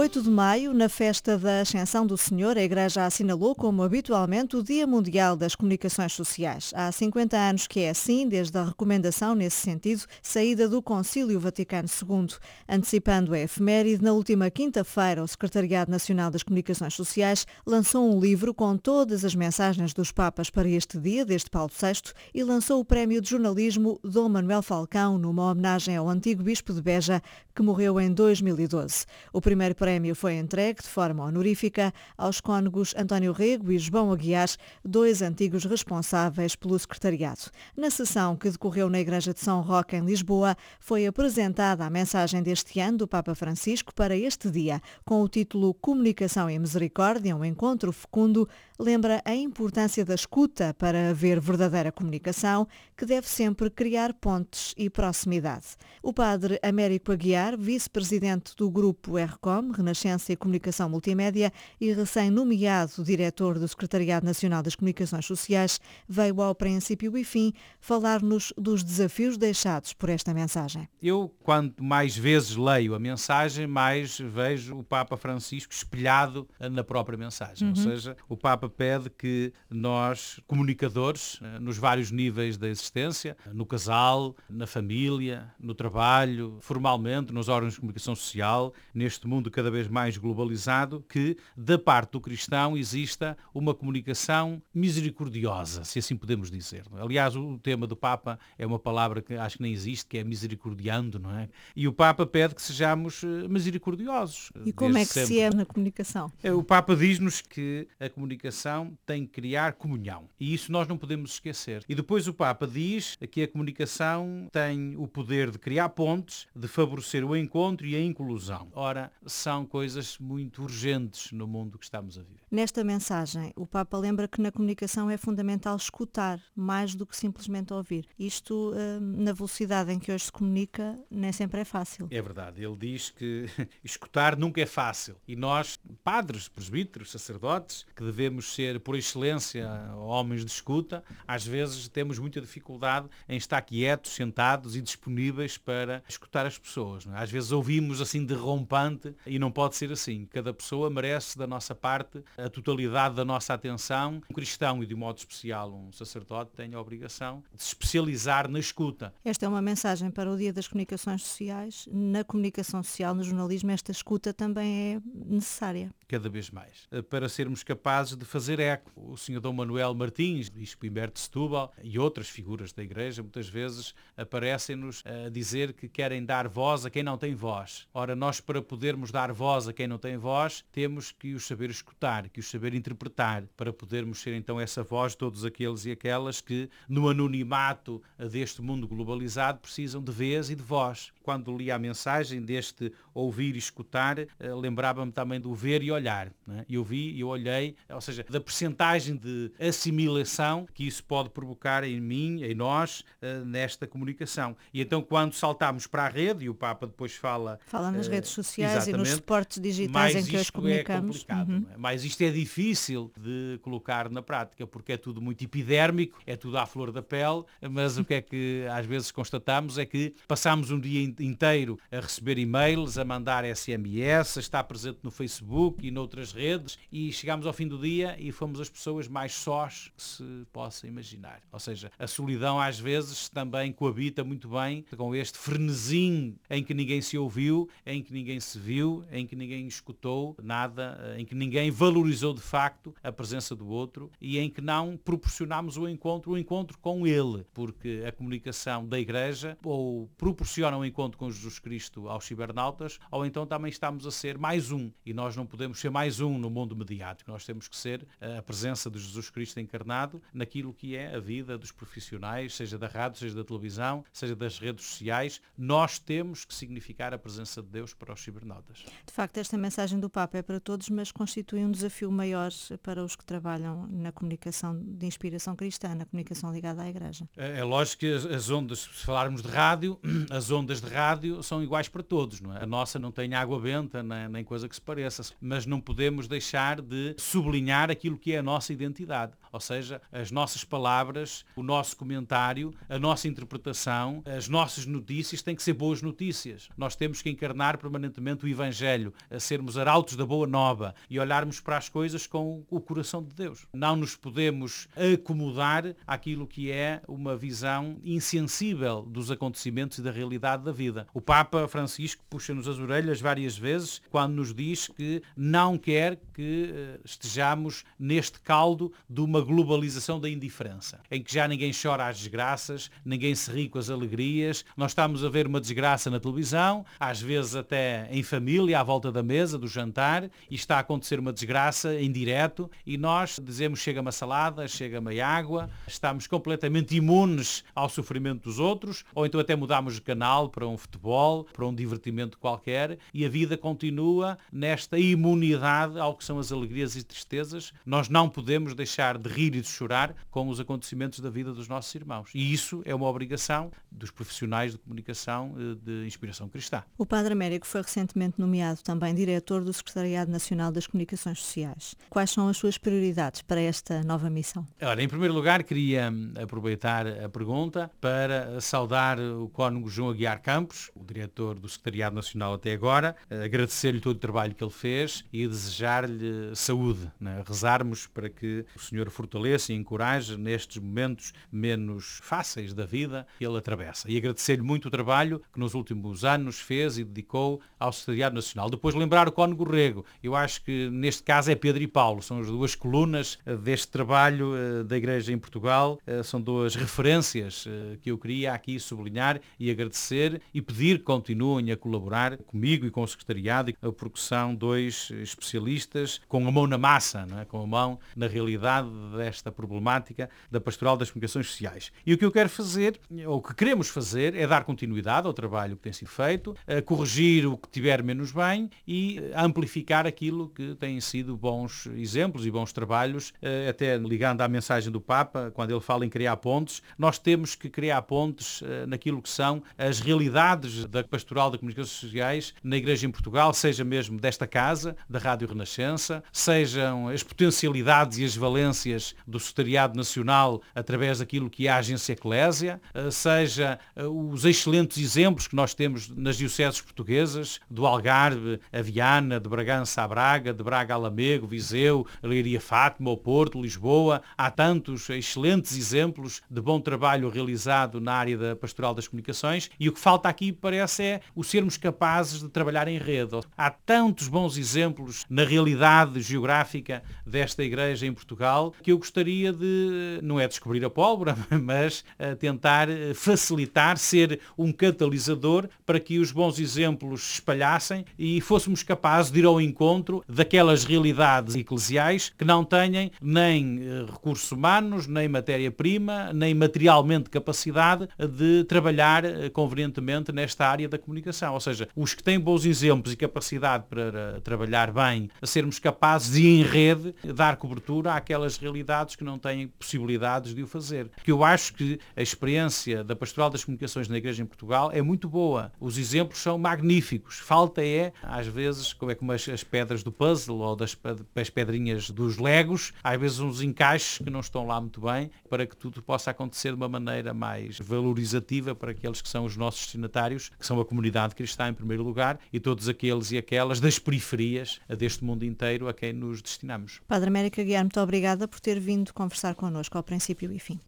8 0.00 0.22
de 0.22 0.30
maio, 0.30 0.72
na 0.72 0.88
festa 0.88 1.36
da 1.36 1.60
Ascensão 1.60 2.06
do 2.06 2.16
Senhor, 2.16 2.56
a 2.56 2.62
Igreja 2.62 3.04
assinalou, 3.04 3.54
como 3.54 3.82
habitualmente, 3.82 4.56
o 4.56 4.62
Dia 4.62 4.86
Mundial 4.86 5.36
das 5.36 5.54
Comunicações 5.54 6.14
Sociais. 6.14 6.72
Há 6.74 6.90
50 6.90 7.36
anos 7.36 7.66
que 7.66 7.80
é 7.80 7.90
assim, 7.90 8.26
desde 8.26 8.56
a 8.56 8.64
recomendação 8.64 9.34
nesse 9.34 9.58
sentido, 9.58 10.06
saída 10.22 10.66
do 10.66 10.80
Concílio 10.80 11.38
Vaticano 11.38 11.86
II. 11.86 12.28
Antecipando 12.66 13.34
a 13.34 13.40
efeméride, 13.40 14.02
na 14.02 14.14
última 14.14 14.50
quinta-feira, 14.50 15.22
o 15.22 15.28
Secretariado 15.28 15.90
Nacional 15.90 16.30
das 16.30 16.42
Comunicações 16.42 16.94
Sociais 16.94 17.46
lançou 17.66 18.10
um 18.10 18.18
livro 18.18 18.54
com 18.54 18.78
todas 18.78 19.22
as 19.22 19.34
mensagens 19.34 19.92
dos 19.92 20.10
Papas 20.10 20.48
para 20.48 20.66
este 20.66 20.98
dia, 20.98 21.26
desde 21.26 21.50
Paulo 21.50 21.70
VI, 21.78 22.14
e 22.32 22.42
lançou 22.42 22.80
o 22.80 22.86
Prémio 22.86 23.20
de 23.20 23.28
Jornalismo 23.28 24.00
Dom 24.02 24.30
Manuel 24.30 24.62
Falcão, 24.62 25.18
numa 25.18 25.50
homenagem 25.50 25.94
ao 25.94 26.08
antigo 26.08 26.42
Bispo 26.42 26.72
de 26.72 26.80
Beja, 26.80 27.20
que 27.54 27.60
morreu 27.60 28.00
em 28.00 28.10
2012. 28.10 29.04
O 29.30 29.42
primeiro 29.42 29.74
prémio 29.74 29.89
foi 30.14 30.34
entregue 30.34 30.82
de 30.82 30.88
forma 30.88 31.24
honorífica 31.24 31.92
aos 32.16 32.40
cônegos 32.40 32.94
António 32.96 33.32
Rego 33.32 33.72
e 33.72 33.78
João 33.78 34.12
Aguiar, 34.12 34.48
dois 34.84 35.20
antigos 35.20 35.64
responsáveis 35.64 36.54
pelo 36.54 36.78
secretariado. 36.78 37.50
Na 37.76 37.90
sessão 37.90 38.36
que 38.36 38.48
decorreu 38.48 38.88
na 38.88 39.00
Igreja 39.00 39.34
de 39.34 39.40
São 39.40 39.60
Roque, 39.60 39.96
em 39.96 40.04
Lisboa, 40.04 40.56
foi 40.78 41.06
apresentada 41.06 41.84
a 41.84 41.90
mensagem 41.90 42.42
deste 42.42 42.78
ano 42.78 42.98
do 42.98 43.08
Papa 43.08 43.34
Francisco 43.34 43.92
para 43.94 44.16
este 44.16 44.50
dia, 44.50 44.80
com 45.04 45.22
o 45.22 45.28
título 45.28 45.74
Comunicação 45.74 46.48
e 46.48 46.58
Misericórdia, 46.58 47.34
um 47.34 47.44
encontro 47.44 47.92
fecundo, 47.92 48.48
lembra 48.78 49.20
a 49.24 49.34
importância 49.34 50.04
da 50.04 50.14
escuta 50.14 50.72
para 50.74 51.10
haver 51.10 51.40
verdadeira 51.40 51.90
comunicação, 51.90 52.68
que 52.96 53.04
deve 53.04 53.28
sempre 53.28 53.70
criar 53.70 54.14
pontes 54.14 54.74
e 54.76 54.88
proximidade. 54.88 55.66
O 56.02 56.12
padre 56.12 56.58
Américo 56.62 57.12
Aguiar, 57.12 57.58
vice-presidente 57.58 58.54
do 58.56 58.70
grupo 58.70 59.18
RCOM, 59.18 59.72
Renascença 59.80 60.32
e 60.32 60.36
Comunicação 60.36 60.88
Multimédia 60.88 61.52
e 61.80 61.92
recém-nomeado 61.92 63.02
diretor 63.02 63.58
do 63.58 63.66
Secretariado 63.66 64.26
Nacional 64.26 64.62
das 64.62 64.74
Comunicações 64.74 65.26
Sociais, 65.26 65.80
veio 66.08 66.40
ao 66.40 66.54
princípio 66.54 67.16
e 67.16 67.24
fim 67.24 67.52
falar-nos 67.80 68.52
dos 68.56 68.84
desafios 68.84 69.36
deixados 69.36 69.92
por 69.92 70.08
esta 70.08 70.32
mensagem. 70.34 70.88
Eu, 71.02 71.34
quanto 71.42 71.82
mais 71.82 72.16
vezes 72.16 72.56
leio 72.56 72.94
a 72.94 72.98
mensagem, 72.98 73.66
mais 73.66 74.18
vejo 74.18 74.78
o 74.78 74.84
Papa 74.84 75.16
Francisco 75.16 75.72
espelhado 75.72 76.48
na 76.70 76.84
própria 76.84 77.16
mensagem. 77.16 77.68
Uhum. 77.68 77.74
Ou 77.74 77.82
seja, 77.82 78.16
o 78.28 78.36
Papa 78.36 78.68
pede 78.68 79.10
que 79.10 79.52
nós, 79.68 80.40
comunicadores, 80.46 81.38
eh, 81.42 81.58
nos 81.58 81.78
vários 81.78 82.10
níveis 82.10 82.56
da 82.56 82.68
existência, 82.68 83.36
no 83.52 83.64
casal, 83.64 84.36
na 84.48 84.66
família, 84.66 85.52
no 85.58 85.74
trabalho, 85.74 86.58
formalmente, 86.60 87.32
nos 87.32 87.48
órgãos 87.48 87.74
de 87.74 87.80
comunicação 87.80 88.14
social, 88.14 88.72
neste 88.94 89.26
mundo 89.26 89.50
cada 89.50 89.69
vez 89.70 89.88
mais 89.88 90.16
globalizado, 90.16 91.04
que 91.08 91.36
da 91.56 91.78
parte 91.78 92.12
do 92.12 92.20
cristão 92.20 92.76
exista 92.76 93.36
uma 93.54 93.74
comunicação 93.74 94.62
misericordiosa, 94.74 95.84
se 95.84 95.98
assim 95.98 96.16
podemos 96.16 96.50
dizer. 96.50 96.84
Aliás, 96.96 97.36
o 97.36 97.58
tema 97.58 97.86
do 97.86 97.96
Papa 97.96 98.38
é 98.58 98.66
uma 98.66 98.78
palavra 98.78 99.22
que 99.22 99.34
acho 99.34 99.56
que 99.56 99.62
nem 99.62 99.72
existe, 99.72 100.06
que 100.06 100.18
é 100.18 100.24
misericordiando, 100.24 101.18
não 101.18 101.36
é? 101.36 101.48
E 101.74 101.86
o 101.86 101.92
Papa 101.92 102.26
pede 102.26 102.54
que 102.54 102.62
sejamos 102.62 103.22
eh, 103.24 103.48
misericordiosos. 103.48 104.50
E 104.64 104.72
como 104.72 104.98
é 104.98 105.04
que 105.04 105.12
sempre. 105.12 105.28
se 105.28 105.40
é 105.40 105.50
na 105.50 105.64
comunicação? 105.64 106.32
É, 106.42 106.52
o 106.52 106.62
Papa 106.62 106.94
diz-nos 106.96 107.40
que 107.40 107.86
a 107.98 108.08
comunicação 108.08 108.96
tem 109.06 109.24
que 109.26 109.32
criar 109.32 109.74
comunhão. 109.74 110.28
E 110.38 110.52
isso 110.52 110.72
nós 110.72 110.86
não 110.86 110.96
podemos 110.96 111.32
esquecer. 111.32 111.84
E 111.88 111.94
depois 111.94 112.26
o 112.28 112.34
Papa 112.34 112.66
diz 112.66 113.16
que 113.30 113.42
a 113.42 113.48
comunicação 113.48 114.48
tem 114.52 114.94
o 114.96 115.06
poder 115.06 115.50
de 115.50 115.58
criar 115.58 115.88
pontes, 115.90 116.46
de 116.54 116.68
favorecer 116.68 117.24
o 117.24 117.36
encontro 117.36 117.86
e 117.86 117.94
a 117.94 118.02
inclusão. 118.02 118.68
Ora, 118.72 119.12
são 119.26 119.59
coisas 119.64 120.18
muito 120.18 120.62
urgentes 120.62 121.32
no 121.32 121.46
mundo 121.46 121.78
que 121.78 121.84
estamos 121.84 122.18
a 122.18 122.22
viver. 122.22 122.40
Nesta 122.50 122.82
mensagem, 122.84 123.52
o 123.56 123.66
Papa 123.66 123.96
lembra 123.98 124.26
que 124.28 124.40
na 124.40 124.50
comunicação 124.50 125.10
é 125.10 125.16
fundamental 125.16 125.76
escutar, 125.76 126.40
mais 126.54 126.94
do 126.94 127.06
que 127.06 127.16
simplesmente 127.16 127.72
ouvir. 127.72 128.06
Isto, 128.18 128.72
hum, 128.74 129.14
na 129.18 129.32
velocidade 129.32 129.92
em 129.92 129.98
que 129.98 130.12
hoje 130.12 130.24
se 130.24 130.32
comunica, 130.32 130.98
nem 131.10 131.32
sempre 131.32 131.60
é 131.60 131.64
fácil. 131.64 132.08
É 132.10 132.20
verdade. 132.20 132.62
Ele 132.62 132.76
diz 132.76 133.10
que 133.10 133.46
escutar 133.84 134.36
nunca 134.36 134.60
é 134.60 134.66
fácil. 134.66 135.16
E 135.26 135.36
nós, 135.36 135.78
padres, 136.02 136.48
presbíteros, 136.48 137.10
sacerdotes, 137.10 137.86
que 137.94 138.02
devemos 138.02 138.54
ser, 138.54 138.80
por 138.80 138.96
excelência, 138.96 139.68
homens 139.96 140.44
de 140.44 140.50
escuta, 140.50 141.04
às 141.26 141.46
vezes 141.46 141.88
temos 141.88 142.18
muita 142.18 142.40
dificuldade 142.40 143.08
em 143.28 143.36
estar 143.36 143.60
quietos, 143.62 144.12
sentados 144.12 144.76
e 144.76 144.80
disponíveis 144.80 145.56
para 145.56 146.02
escutar 146.08 146.46
as 146.46 146.58
pessoas. 146.58 147.06
É? 147.06 147.10
Às 147.14 147.30
vezes 147.30 147.52
ouvimos 147.52 148.00
assim 148.00 148.24
derrompante 148.24 149.14
e 149.26 149.38
não 149.38 149.49
pode 149.50 149.76
ser 149.76 149.92
assim. 149.92 150.26
Cada 150.26 150.52
pessoa 150.52 150.90
merece 150.90 151.38
da 151.38 151.46
nossa 151.46 151.74
parte 151.74 152.22
a 152.36 152.48
totalidade 152.48 153.14
da 153.14 153.24
nossa 153.24 153.54
atenção. 153.54 154.20
Um 154.30 154.34
cristão 154.34 154.82
e 154.82 154.86
de 154.86 154.94
modo 154.94 155.18
especial 155.18 155.72
um 155.72 155.92
sacerdote 155.92 156.52
tem 156.54 156.74
a 156.74 156.80
obrigação 156.80 157.42
de 157.54 157.62
se 157.62 157.68
especializar 157.68 158.48
na 158.48 158.58
escuta. 158.58 159.12
Esta 159.24 159.46
é 159.46 159.48
uma 159.48 159.62
mensagem 159.62 160.10
para 160.10 160.30
o 160.30 160.36
Dia 160.36 160.52
das 160.52 160.68
Comunicações 160.68 161.22
Sociais. 161.22 161.88
Na 161.90 162.24
comunicação 162.24 162.82
social, 162.82 163.14
no 163.14 163.22
jornalismo, 163.22 163.70
esta 163.70 163.90
escuta 163.92 164.32
também 164.32 164.96
é 164.96 165.00
necessária. 165.14 165.90
Cada 166.08 166.28
vez 166.28 166.50
mais. 166.50 166.88
Para 167.08 167.28
sermos 167.28 167.62
capazes 167.62 168.16
de 168.16 168.24
fazer 168.24 168.58
eco. 168.58 168.90
O 168.96 169.16
Sr. 169.16 169.40
Dom 169.40 169.52
Manuel 169.52 169.94
Martins, 169.94 170.48
Bispo 170.48 170.86
Humberto 170.86 171.14
de 171.14 171.20
Setúbal 171.20 171.72
e 171.82 171.98
outras 171.98 172.28
figuras 172.28 172.72
da 172.72 172.82
Igreja 172.82 173.22
muitas 173.22 173.48
vezes 173.48 173.94
aparecem-nos 174.16 175.02
a 175.04 175.28
dizer 175.28 175.72
que 175.72 175.88
querem 175.88 176.24
dar 176.24 176.48
voz 176.48 176.84
a 176.84 176.90
quem 176.90 177.02
não 177.02 177.16
tem 177.16 177.34
voz. 177.34 177.86
Ora, 177.94 178.16
nós 178.16 178.40
para 178.40 178.60
podermos 178.60 179.10
dar 179.10 179.32
voz 179.32 179.39
a 179.42 179.72
quem 179.72 179.86
não 179.86 179.96
tem 179.96 180.18
voz, 180.18 180.62
temos 180.70 181.10
que 181.10 181.32
os 181.32 181.46
saber 181.46 181.70
escutar, 181.70 182.28
que 182.28 182.40
os 182.40 182.50
saber 182.50 182.74
interpretar, 182.74 183.44
para 183.56 183.72
podermos 183.72 184.18
ser 184.18 184.34
então 184.34 184.60
essa 184.60 184.82
voz 184.82 185.12
de 185.12 185.18
todos 185.18 185.44
aqueles 185.46 185.86
e 185.86 185.92
aquelas 185.92 186.42
que 186.42 186.68
no 186.86 187.08
anonimato 187.08 188.02
deste 188.30 188.60
mundo 188.60 188.86
globalizado 188.86 189.60
precisam 189.60 190.02
de 190.02 190.12
vez 190.12 190.50
e 190.50 190.54
de 190.54 190.62
voz. 190.62 191.10
Quando 191.30 191.56
li 191.56 191.70
a 191.70 191.78
mensagem 191.78 192.42
deste 192.42 192.92
ouvir 193.14 193.54
e 193.54 193.58
escutar, 193.58 194.18
eh, 194.18 194.28
lembrava-me 194.52 195.12
também 195.12 195.40
do 195.40 195.54
ver 195.54 195.80
e 195.80 195.92
olhar. 195.92 196.32
Né? 196.44 196.66
Eu 196.68 196.82
vi 196.82 197.12
e 197.12 197.20
eu 197.20 197.28
olhei, 197.28 197.76
ou 197.88 198.00
seja, 198.00 198.26
da 198.28 198.40
percentagem 198.40 199.14
de 199.14 199.52
assimilação 199.60 200.66
que 200.74 200.84
isso 200.84 201.04
pode 201.04 201.30
provocar 201.30 201.84
em 201.84 202.00
mim, 202.00 202.42
em 202.42 202.52
nós, 202.52 203.04
eh, 203.22 203.44
nesta 203.44 203.86
comunicação. 203.86 204.56
E 204.74 204.80
então 204.80 205.02
quando 205.02 205.34
saltamos 205.34 205.86
para 205.86 206.06
a 206.06 206.08
rede, 206.08 206.46
e 206.46 206.48
o 206.48 206.54
Papa 206.54 206.84
depois 206.84 207.14
fala... 207.14 207.60
Fala 207.64 207.92
nas 207.92 208.08
uh, 208.08 208.10
redes 208.10 208.30
sociais 208.30 208.88
e 208.88 208.92
nos 208.92 209.10
suportes 209.10 209.60
digitais 209.60 210.16
em 210.16 210.24
que 210.24 210.36
hoje 210.36 210.48
é 210.48 210.52
comunicamos. 210.52 211.24
É 211.28 211.34
uhum. 211.36 211.64
é? 211.72 211.76
Mas 211.78 212.02
isto 212.02 212.22
é 212.22 212.30
difícil 212.30 213.12
de 213.16 213.60
colocar 213.62 214.10
na 214.10 214.20
prática, 214.20 214.66
porque 214.66 214.94
é 214.94 214.96
tudo 214.96 215.20
muito 215.20 215.44
epidérmico, 215.44 216.18
é 216.26 216.34
tudo 216.34 216.58
à 216.58 216.66
flor 216.66 216.90
da 216.90 217.04
pele, 217.04 217.44
mas 217.70 217.98
o 217.98 218.04
que 218.04 218.14
é 218.14 218.20
que 218.20 218.66
às 218.68 218.84
vezes 218.84 219.12
constatamos 219.12 219.78
é 219.78 219.86
que 219.86 220.12
passamos 220.26 220.72
um 220.72 220.80
dia 220.80 221.19
inteiro 221.20 221.78
a 221.90 222.00
receber 222.00 222.38
e-mails, 222.38 222.98
a 222.98 223.04
mandar 223.04 223.44
SMS, 223.44 224.36
a 224.36 224.40
estar 224.40 224.64
presente 224.64 224.98
no 225.02 225.10
Facebook 225.10 225.86
e 225.86 225.90
noutras 225.90 226.32
redes, 226.32 226.78
e 226.90 227.12
chegamos 227.12 227.46
ao 227.46 227.52
fim 227.52 227.68
do 227.68 227.78
dia 227.78 228.16
e 228.18 228.32
fomos 228.32 228.60
as 228.60 228.68
pessoas 228.68 229.08
mais 229.08 229.32
sós 229.32 229.92
que 229.96 230.02
se 230.02 230.24
possa 230.52 230.86
imaginar. 230.86 231.40
Ou 231.52 231.58
seja, 231.58 231.90
a 231.98 232.06
solidão 232.06 232.60
às 232.60 232.78
vezes 232.78 233.28
também 233.28 233.72
coabita 233.72 234.24
muito 234.24 234.48
bem 234.48 234.84
com 234.96 235.14
este 235.14 235.38
frenesim 235.38 236.36
em 236.48 236.62
que 236.62 236.74
ninguém 236.74 237.00
se 237.00 237.18
ouviu, 237.18 237.68
em 237.84 238.02
que 238.02 238.12
ninguém 238.12 238.40
se 238.40 238.58
viu, 238.58 239.04
em 239.10 239.26
que 239.26 239.36
ninguém 239.36 239.66
escutou 239.66 240.36
nada, 240.42 241.14
em 241.18 241.24
que 241.24 241.34
ninguém 241.34 241.70
valorizou 241.70 242.32
de 242.34 242.40
facto 242.40 242.94
a 243.02 243.12
presença 243.12 243.54
do 243.54 243.68
outro 243.68 244.10
e 244.20 244.38
em 244.38 244.48
que 244.48 244.60
não 244.60 244.96
proporcionamos 244.96 245.76
o 245.76 245.88
encontro, 245.88 246.32
o 246.32 246.38
encontro 246.38 246.78
com 246.78 247.06
ele, 247.06 247.44
porque 247.52 248.02
a 248.06 248.12
comunicação 248.12 248.86
da 248.86 248.98
Igreja 248.98 249.56
ou 249.64 250.08
proporciona 250.16 250.76
um 250.76 250.84
encontro 250.84 250.99
encontro 251.00 251.16
com 251.16 251.30
Jesus 251.30 251.58
Cristo 251.58 252.08
aos 252.10 252.26
cibernautas, 252.26 252.98
ou 253.10 253.24
então 253.24 253.46
também 253.46 253.70
estamos 253.70 254.06
a 254.06 254.10
ser 254.10 254.36
mais 254.36 254.70
um. 254.70 254.90
E 255.06 255.14
nós 255.14 255.34
não 255.34 255.46
podemos 255.46 255.80
ser 255.80 255.90
mais 255.90 256.20
um 256.20 256.38
no 256.38 256.50
mundo 256.50 256.76
mediático. 256.76 257.30
Nós 257.30 257.46
temos 257.46 257.68
que 257.68 257.76
ser 257.76 258.06
a 258.20 258.42
presença 258.42 258.90
de 258.90 258.98
Jesus 258.98 259.30
Cristo 259.30 259.58
encarnado 259.58 260.20
naquilo 260.34 260.74
que 260.74 260.94
é 260.94 261.14
a 261.14 261.18
vida 261.18 261.56
dos 261.56 261.72
profissionais, 261.72 262.54
seja 262.54 262.76
da 262.76 262.86
rádio, 262.86 263.18
seja 263.18 263.34
da 263.34 263.42
televisão, 263.42 264.04
seja 264.12 264.36
das 264.36 264.58
redes 264.58 264.84
sociais. 264.84 265.40
Nós 265.56 265.98
temos 265.98 266.44
que 266.44 266.52
significar 266.52 267.14
a 267.14 267.18
presença 267.18 267.62
de 267.62 267.68
Deus 267.68 267.94
para 267.94 268.12
os 268.12 268.20
cibernautas. 268.20 268.84
De 269.06 269.12
facto, 269.12 269.38
esta 269.38 269.56
mensagem 269.56 269.98
do 269.98 270.10
Papa 270.10 270.36
é 270.36 270.42
para 270.42 270.60
todos, 270.60 270.90
mas 270.90 271.10
constitui 271.10 271.60
um 271.60 271.70
desafio 271.70 272.12
maior 272.12 272.50
para 272.82 273.02
os 273.02 273.16
que 273.16 273.24
trabalham 273.24 273.86
na 273.90 274.12
comunicação 274.12 274.78
de 274.78 275.06
inspiração 275.06 275.56
cristã, 275.56 275.94
na 275.94 276.04
comunicação 276.04 276.52
ligada 276.52 276.82
à 276.82 276.90
Igreja. 276.90 277.26
É, 277.38 277.60
é 277.60 277.64
lógico 277.64 278.00
que 278.00 278.12
as 278.12 278.50
ondas, 278.50 278.80
se 278.80 279.06
falarmos 279.06 279.40
de 279.40 279.48
rádio, 279.48 279.98
as 280.30 280.50
ondas 280.50 280.82
de 280.82 280.89
rádio 280.90 281.42
são 281.42 281.62
iguais 281.62 281.88
para 281.88 282.02
todos. 282.02 282.40
Não 282.40 282.54
é? 282.54 282.62
A 282.62 282.66
nossa 282.66 282.98
não 282.98 283.10
tem 283.10 283.34
água 283.34 283.58
benta, 283.58 284.02
nem, 284.02 284.28
nem 284.28 284.44
coisa 284.44 284.68
que 284.68 284.74
se 284.74 284.80
pareça, 284.80 285.22
mas 285.40 285.66
não 285.66 285.80
podemos 285.80 286.28
deixar 286.28 286.80
de 286.80 287.14
sublinhar 287.18 287.90
aquilo 287.90 288.18
que 288.18 288.32
é 288.32 288.38
a 288.38 288.42
nossa 288.42 288.72
identidade. 288.72 289.32
Ou 289.52 289.60
seja, 289.60 290.00
as 290.12 290.30
nossas 290.30 290.64
palavras, 290.64 291.44
o 291.56 291.62
nosso 291.62 291.96
comentário, 291.96 292.72
a 292.88 292.98
nossa 292.98 293.28
interpretação, 293.28 294.22
as 294.24 294.48
nossas 294.48 294.86
notícias 294.86 295.42
têm 295.42 295.56
que 295.56 295.62
ser 295.62 295.72
boas 295.72 296.02
notícias. 296.02 296.68
Nós 296.76 296.94
temos 296.94 297.20
que 297.22 297.30
encarnar 297.30 297.78
permanentemente 297.78 298.44
o 298.44 298.48
Evangelho, 298.48 299.12
a 299.30 299.40
sermos 299.40 299.76
arautos 299.76 300.16
da 300.16 300.24
boa 300.24 300.46
nova 300.46 300.94
e 301.08 301.18
olharmos 301.18 301.60
para 301.60 301.76
as 301.76 301.88
coisas 301.88 302.26
com 302.26 302.64
o 302.70 302.80
coração 302.80 303.22
de 303.22 303.34
Deus. 303.34 303.66
Não 303.72 303.96
nos 303.96 304.16
podemos 304.16 304.88
acomodar 304.96 305.94
àquilo 306.06 306.46
que 306.46 306.70
é 306.70 307.02
uma 307.08 307.36
visão 307.36 307.98
insensível 308.04 309.02
dos 309.02 309.30
acontecimentos 309.30 309.98
e 309.98 310.02
da 310.02 310.10
realidade 310.10 310.64
da 310.64 310.72
vida. 310.72 311.06
O 311.12 311.20
Papa 311.20 311.66
Francisco 311.68 312.24
puxa-nos 312.28 312.68
as 312.68 312.78
orelhas 312.78 313.20
várias 313.20 313.56
vezes 313.56 314.00
quando 314.10 314.34
nos 314.34 314.54
diz 314.54 314.88
que 314.88 315.22
não 315.36 315.76
quer 315.76 316.20
que 316.34 316.72
eh, 316.72 317.00
estejamos 317.04 317.84
neste 317.98 318.40
caldo 318.40 318.92
de 319.08 319.20
uma 319.20 319.39
globalização 319.42 320.20
da 320.20 320.28
indiferença, 320.28 321.00
em 321.10 321.22
que 321.22 321.32
já 321.32 321.46
ninguém 321.46 321.72
chora 321.72 322.06
às 322.06 322.18
desgraças, 322.18 322.90
ninguém 323.04 323.34
se 323.34 323.50
ri 323.50 323.68
com 323.68 323.78
as 323.78 323.90
alegrias, 323.90 324.64
nós 324.76 324.92
estamos 324.92 325.24
a 325.24 325.28
ver 325.28 325.46
uma 325.46 325.60
desgraça 325.60 326.10
na 326.10 326.20
televisão, 326.20 326.84
às 326.98 327.20
vezes 327.20 327.54
até 327.54 328.08
em 328.10 328.22
família, 328.22 328.80
à 328.80 328.82
volta 328.82 329.10
da 329.10 329.22
mesa, 329.22 329.58
do 329.58 329.66
jantar, 329.66 330.30
e 330.50 330.54
está 330.54 330.76
a 330.76 330.80
acontecer 330.80 331.18
uma 331.18 331.32
desgraça 331.32 331.94
em 332.00 332.10
direto, 332.10 332.70
e 332.86 332.96
nós 332.96 333.40
dizemos 333.42 333.80
chega-me 333.80 334.08
a 334.08 334.12
salada, 334.12 334.66
chega-me 334.68 335.20
a 335.20 335.28
água, 335.28 335.70
estamos 335.86 336.26
completamente 336.26 336.96
imunes 336.96 337.64
ao 337.74 337.88
sofrimento 337.88 338.44
dos 338.44 338.58
outros, 338.58 339.04
ou 339.14 339.24
então 339.26 339.40
até 339.40 339.56
mudamos 339.56 339.94
de 339.94 340.00
canal 340.00 340.48
para 340.48 340.66
um 340.66 340.76
futebol, 340.76 341.44
para 341.44 341.66
um 341.66 341.74
divertimento 341.74 342.38
qualquer, 342.38 342.98
e 343.14 343.24
a 343.24 343.28
vida 343.28 343.56
continua 343.56 344.38
nesta 344.52 344.98
imunidade 344.98 345.98
ao 345.98 346.14
que 346.14 346.24
são 346.24 346.38
as 346.38 346.52
alegrias 346.52 346.96
e 346.96 347.02
tristezas. 347.02 347.72
Nós 347.84 348.08
não 348.08 348.28
podemos 348.28 348.74
deixar 348.74 349.16
de 349.16 349.29
rir 349.30 349.54
e 349.54 349.60
de 349.60 349.68
chorar 349.68 350.14
com 350.30 350.48
os 350.48 350.60
acontecimentos 350.60 351.20
da 351.20 351.30
vida 351.30 351.52
dos 351.52 351.68
nossos 351.68 351.94
irmãos. 351.94 352.30
E 352.34 352.52
isso 352.52 352.82
é 352.84 352.94
uma 352.94 353.06
obrigação 353.06 353.70
dos 353.90 354.10
profissionais 354.10 354.72
de 354.72 354.78
comunicação 354.78 355.54
eh, 355.58 355.76
de 355.82 356.06
inspiração 356.06 356.48
cristã. 356.48 356.82
O 356.98 357.06
Padre 357.06 357.32
Américo 357.32 357.66
foi 357.66 357.82
recentemente 357.82 358.38
nomeado 358.38 358.80
também 358.82 359.14
diretor 359.14 359.64
do 359.64 359.72
Secretariado 359.72 360.30
Nacional 360.30 360.72
das 360.72 360.86
Comunicações 360.86 361.40
Sociais. 361.40 361.94
Quais 362.08 362.30
são 362.30 362.48
as 362.48 362.56
suas 362.56 362.78
prioridades 362.78 363.42
para 363.42 363.60
esta 363.60 364.02
nova 364.02 364.30
missão? 364.30 364.66
Ora, 364.80 365.02
em 365.02 365.08
primeiro 365.08 365.34
lugar, 365.34 365.62
queria 365.62 366.10
hum, 366.10 366.32
aproveitar 366.40 367.06
a 367.06 367.28
pergunta 367.28 367.90
para 368.00 368.60
saudar 368.60 369.18
o 369.18 369.48
Cónigo 369.48 369.88
João 369.88 370.10
Aguiar 370.10 370.40
Campos, 370.40 370.90
o 370.94 371.04
diretor 371.04 371.58
do 371.58 371.68
Secretariado 371.68 372.14
Nacional 372.16 372.54
até 372.54 372.72
agora, 372.72 373.16
agradecer-lhe 373.30 374.00
todo 374.00 374.16
o 374.16 374.20
trabalho 374.20 374.54
que 374.54 374.62
ele 374.62 374.70
fez 374.70 375.24
e 375.32 375.46
desejar-lhe 375.46 376.54
saúde, 376.54 377.10
né? 377.20 377.42
rezarmos 377.46 378.06
para 378.06 378.28
que 378.28 378.64
o 378.76 378.80
Senhor 378.80 379.08
fortaleça 379.20 379.72
e 379.72 379.76
encoraje 379.76 380.38
nestes 380.38 380.82
momentos 380.82 381.34
menos 381.52 382.20
fáceis 382.22 382.72
da 382.72 382.86
vida 382.86 383.26
que 383.38 383.44
ele 383.44 383.58
atravessa. 383.58 384.10
E 384.10 384.16
agradecer-lhe 384.16 384.62
muito 384.62 384.88
o 384.88 384.90
trabalho 384.90 385.42
que 385.52 385.60
nos 385.60 385.74
últimos 385.74 386.24
anos 386.24 386.58
fez 386.58 386.96
e 386.96 387.04
dedicou 387.04 387.60
ao 387.78 387.92
Secretariado 387.92 388.36
Nacional. 388.36 388.70
Depois 388.70 388.94
lembrar 388.94 389.28
o 389.28 389.32
Cónigo 389.32 389.64
Rego. 389.64 390.04
Eu 390.22 390.34
acho 390.34 390.62
que 390.64 390.88
neste 390.90 391.22
caso 391.22 391.50
é 391.50 391.54
Pedro 391.54 391.82
e 391.82 391.86
Paulo. 391.86 392.22
São 392.22 392.40
as 392.40 392.46
duas 392.46 392.74
colunas 392.74 393.38
eh, 393.44 393.56
deste 393.56 393.88
trabalho 393.88 394.54
eh, 394.56 394.84
da 394.84 394.96
Igreja 394.96 395.32
em 395.32 395.38
Portugal. 395.38 395.98
Eh, 396.06 396.22
são 396.22 396.40
duas 396.40 396.74
referências 396.74 397.66
que 398.00 398.10
eu 398.10 398.16
queria 398.16 398.54
aqui 398.54 398.78
sublinhar 398.80 399.40
e 399.58 399.70
agradecer 399.70 400.40
e 400.54 400.62
pedir 400.62 400.98
que 400.98 401.04
continuem 401.04 401.70
a 401.70 401.76
colaborar 401.76 402.38
comigo 402.38 402.86
e 402.86 402.90
com 402.90 403.02
o 403.02 403.08
Secretariado, 403.08 403.72
porque 403.96 404.18
são 404.18 404.54
dois 404.54 405.10
especialistas 405.10 406.20
com 406.28 406.46
a 406.46 406.50
mão 406.50 406.66
na 406.66 406.78
massa, 406.78 407.26
é? 407.40 407.44
com 407.44 407.62
a 407.62 407.66
mão 407.66 407.98
na 408.16 408.26
realidade 408.26 408.88
desta 409.16 409.50
problemática 409.52 410.30
da 410.50 410.60
pastoral 410.60 410.96
das 410.96 411.10
comunicações 411.10 411.46
sociais. 411.48 411.92
E 412.04 412.14
o 412.14 412.18
que 412.18 412.24
eu 412.24 412.32
quero 412.32 412.48
fazer, 412.48 413.00
ou 413.26 413.38
o 413.38 413.42
que 413.42 413.54
queremos 413.54 413.88
fazer, 413.88 414.34
é 414.34 414.46
dar 414.46 414.64
continuidade 414.64 415.26
ao 415.26 415.32
trabalho 415.32 415.76
que 415.76 415.82
tem 415.82 415.92
sido 415.92 416.08
feito, 416.08 416.56
corrigir 416.84 417.46
o 417.46 417.56
que 417.56 417.68
tiver 417.68 418.02
menos 418.02 418.32
bem 418.32 418.70
e 418.86 419.20
amplificar 419.34 420.06
aquilo 420.06 420.48
que 420.48 420.74
têm 420.74 421.00
sido 421.00 421.36
bons 421.36 421.86
exemplos 421.96 422.46
e 422.46 422.50
bons 422.50 422.72
trabalhos, 422.72 423.32
eh, 423.40 423.68
até 423.68 423.96
ligando 423.96 424.40
à 424.40 424.48
mensagem 424.48 424.90
do 424.90 425.00
Papa, 425.00 425.50
quando 425.54 425.70
ele 425.70 425.80
fala 425.80 426.04
em 426.04 426.08
criar 426.08 426.36
pontes, 426.36 426.82
nós 426.98 427.18
temos 427.18 427.54
que 427.54 427.68
criar 427.68 428.02
pontes 428.02 428.62
eh, 428.62 428.86
naquilo 428.86 429.22
que 429.22 429.28
são 429.28 429.62
as 429.76 430.00
realidades 430.00 430.84
da 430.86 431.02
pastoral 431.02 431.50
das 431.50 431.60
comunicações 431.60 431.90
sociais 431.90 432.54
na 432.62 432.76
Igreja 432.76 433.06
em 433.06 433.10
Portugal, 433.10 433.52
seja 433.52 433.84
mesmo 433.84 434.18
desta 434.18 434.46
casa, 434.46 434.96
da 435.08 435.18
Rádio 435.18 435.48
Renascença, 435.48 436.22
sejam 436.32 437.08
as 437.08 437.22
potencialidades 437.22 438.18
e 438.18 438.24
as 438.24 438.36
valências 438.36 438.99
do 439.26 439.38
Secretariado 439.38 439.96
Nacional 439.96 440.62
através 440.74 441.18
daquilo 441.18 441.50
que 441.50 441.66
é 441.66 441.70
a 441.70 441.76
Agência 441.76 442.12
Eclésia, 442.12 442.80
eh, 442.94 443.10
seja 443.10 443.78
os 443.96 444.44
excelentes 444.44 444.98
exemplos 444.98 445.46
que 445.46 445.56
nós 445.56 445.74
temos 445.74 446.08
nas 446.08 446.36
dioceses 446.36 446.80
portuguesas, 446.80 447.60
do 447.70 447.86
Algarve 447.86 448.60
a 448.72 448.82
Viana, 448.82 449.40
de 449.40 449.48
Bragança 449.48 450.02
a 450.02 450.08
Braga, 450.08 450.52
de 450.52 450.62
Braga 450.62 450.94
a 450.94 450.96
Lamego, 450.96 451.46
Viseu, 451.46 452.06
Leiria 452.22 452.60
Fátima, 452.60 453.10
o 453.10 453.16
Porto, 453.16 453.60
Lisboa. 453.60 454.22
Há 454.36 454.50
tantos 454.50 455.08
excelentes 455.10 455.76
exemplos 455.76 456.42
de 456.50 456.60
bom 456.60 456.80
trabalho 456.80 457.28
realizado 457.28 458.00
na 458.00 458.14
área 458.14 458.36
da 458.36 458.56
pastoral 458.56 458.94
das 458.94 459.08
comunicações 459.08 459.70
e 459.78 459.88
o 459.88 459.92
que 459.92 460.00
falta 460.00 460.28
aqui 460.28 460.52
parece 460.52 461.02
é 461.02 461.20
o 461.34 461.42
sermos 461.42 461.76
capazes 461.76 462.40
de 462.40 462.48
trabalhar 462.48 462.88
em 462.88 462.98
rede. 462.98 463.40
Há 463.56 463.70
tantos 463.70 464.28
bons 464.28 464.56
exemplos 464.56 465.24
na 465.28 465.44
realidade 465.44 466.20
geográfica 466.20 467.02
desta 467.26 467.62
igreja 467.62 468.06
em 468.06 468.12
Portugal 468.12 468.74
que 468.82 468.89
eu 468.90 468.98
gostaria 468.98 469.52
de, 469.52 470.20
não 470.22 470.38
é 470.38 470.46
descobrir 470.46 470.84
a 470.84 470.90
pólvora, 470.90 471.36
mas 471.62 472.04
eh, 472.18 472.34
tentar 472.34 472.88
eh, 472.88 473.14
facilitar, 473.14 473.96
ser 473.96 474.40
um 474.56 474.72
catalisador 474.72 475.68
para 475.86 476.00
que 476.00 476.18
os 476.18 476.32
bons 476.32 476.58
exemplos 476.58 477.22
se 477.22 477.34
espalhassem 477.34 478.04
e 478.18 478.40
fôssemos 478.40 478.82
capazes 478.82 479.30
de 479.30 479.38
ir 479.40 479.44
ao 479.44 479.60
encontro 479.60 480.24
daquelas 480.28 480.84
realidades 480.84 481.54
eclesiais 481.54 482.32
que 482.36 482.44
não 482.44 482.64
têm 482.64 483.10
nem 483.22 483.80
eh, 483.80 484.06
recursos 484.10 484.50
humanos, 484.50 485.06
nem 485.06 485.28
matéria-prima, 485.28 486.32
nem 486.32 486.54
materialmente 486.54 487.30
capacidade 487.30 488.08
de 488.18 488.64
trabalhar 488.64 489.22
convenientemente 489.52 490.32
nesta 490.32 490.66
área 490.66 490.88
da 490.88 490.98
comunicação. 490.98 491.54
Ou 491.54 491.60
seja, 491.60 491.88
os 491.94 492.14
que 492.14 492.22
têm 492.22 492.38
bons 492.38 492.64
exemplos 492.64 493.12
e 493.12 493.16
capacidade 493.16 493.84
para 493.88 494.40
trabalhar 494.42 494.92
bem, 494.92 495.30
a 495.40 495.46
sermos 495.46 495.78
capazes 495.78 496.32
de, 496.32 496.46
em 496.46 496.62
rede, 496.62 497.14
dar 497.24 497.56
cobertura 497.56 498.14
àquelas 498.14 498.56
realidades 498.56 498.79
que 499.16 499.24
não 499.24 499.38
têm 499.38 499.68
possibilidades 499.68 500.54
de 500.54 500.62
o 500.62 500.66
fazer. 500.66 501.08
Porque 501.08 501.32
eu 501.32 501.44
acho 501.44 501.74
que 501.74 501.98
a 502.16 502.22
experiência 502.22 503.04
da 503.04 503.14
Pastoral 503.14 503.50
das 503.50 503.64
Comunicações 503.64 504.08
na 504.08 504.16
Igreja 504.18 504.42
em 504.42 504.46
Portugal 504.46 504.90
é 504.92 505.02
muito 505.02 505.28
boa. 505.28 505.72
Os 505.80 505.98
exemplos 505.98 506.38
são 506.38 506.58
magníficos. 506.58 507.38
Falta 507.38 507.84
é, 507.84 508.12
às 508.22 508.46
vezes, 508.46 508.92
como 508.92 509.10
é 509.10 509.14
como 509.14 509.32
as, 509.32 509.48
as 509.48 509.64
pedras 509.64 510.02
do 510.02 510.12
puzzle 510.12 510.58
ou 510.58 510.76
das, 510.76 510.96
das 511.34 511.50
pedrinhas 511.50 512.10
dos 512.10 512.38
legos, 512.38 512.92
às 513.02 513.20
vezes 513.20 513.38
uns 513.40 513.62
encaixes 513.62 514.18
que 514.18 514.30
não 514.30 514.40
estão 514.40 514.66
lá 514.66 514.80
muito 514.80 515.00
bem, 515.00 515.30
para 515.48 515.66
que 515.66 515.76
tudo 515.76 516.02
possa 516.02 516.30
acontecer 516.30 516.70
de 516.70 516.76
uma 516.76 516.88
maneira 516.88 517.34
mais 517.34 517.78
valorizativa 517.78 518.74
para 518.74 518.92
aqueles 518.92 519.20
que 519.20 519.28
são 519.28 519.44
os 519.44 519.56
nossos 519.56 519.80
destinatários, 519.80 520.50
que 520.58 520.66
são 520.66 520.80
a 520.80 520.84
comunidade 520.84 521.34
cristã 521.34 521.68
em 521.68 521.74
primeiro 521.74 522.02
lugar, 522.02 522.38
e 522.52 522.60
todos 522.60 522.88
aqueles 522.88 523.30
e 523.32 523.38
aquelas 523.38 523.80
das 523.80 523.98
periferias 523.98 524.80
deste 524.98 525.24
mundo 525.24 525.44
inteiro 525.44 525.88
a 525.88 525.94
quem 525.94 526.12
nos 526.12 526.42
destinamos. 526.42 527.00
Padre 527.08 527.28
América 527.28 527.62
Guiar, 527.62 527.82
muito 527.82 528.00
obrigada 528.00 528.46
por 528.46 528.59
ter 528.60 528.78
vindo 528.78 529.12
conversar 529.12 529.54
connosco 529.54 529.96
ao 529.96 530.04
princípio 530.04 530.52
e 530.52 530.58
fim. 530.58 530.80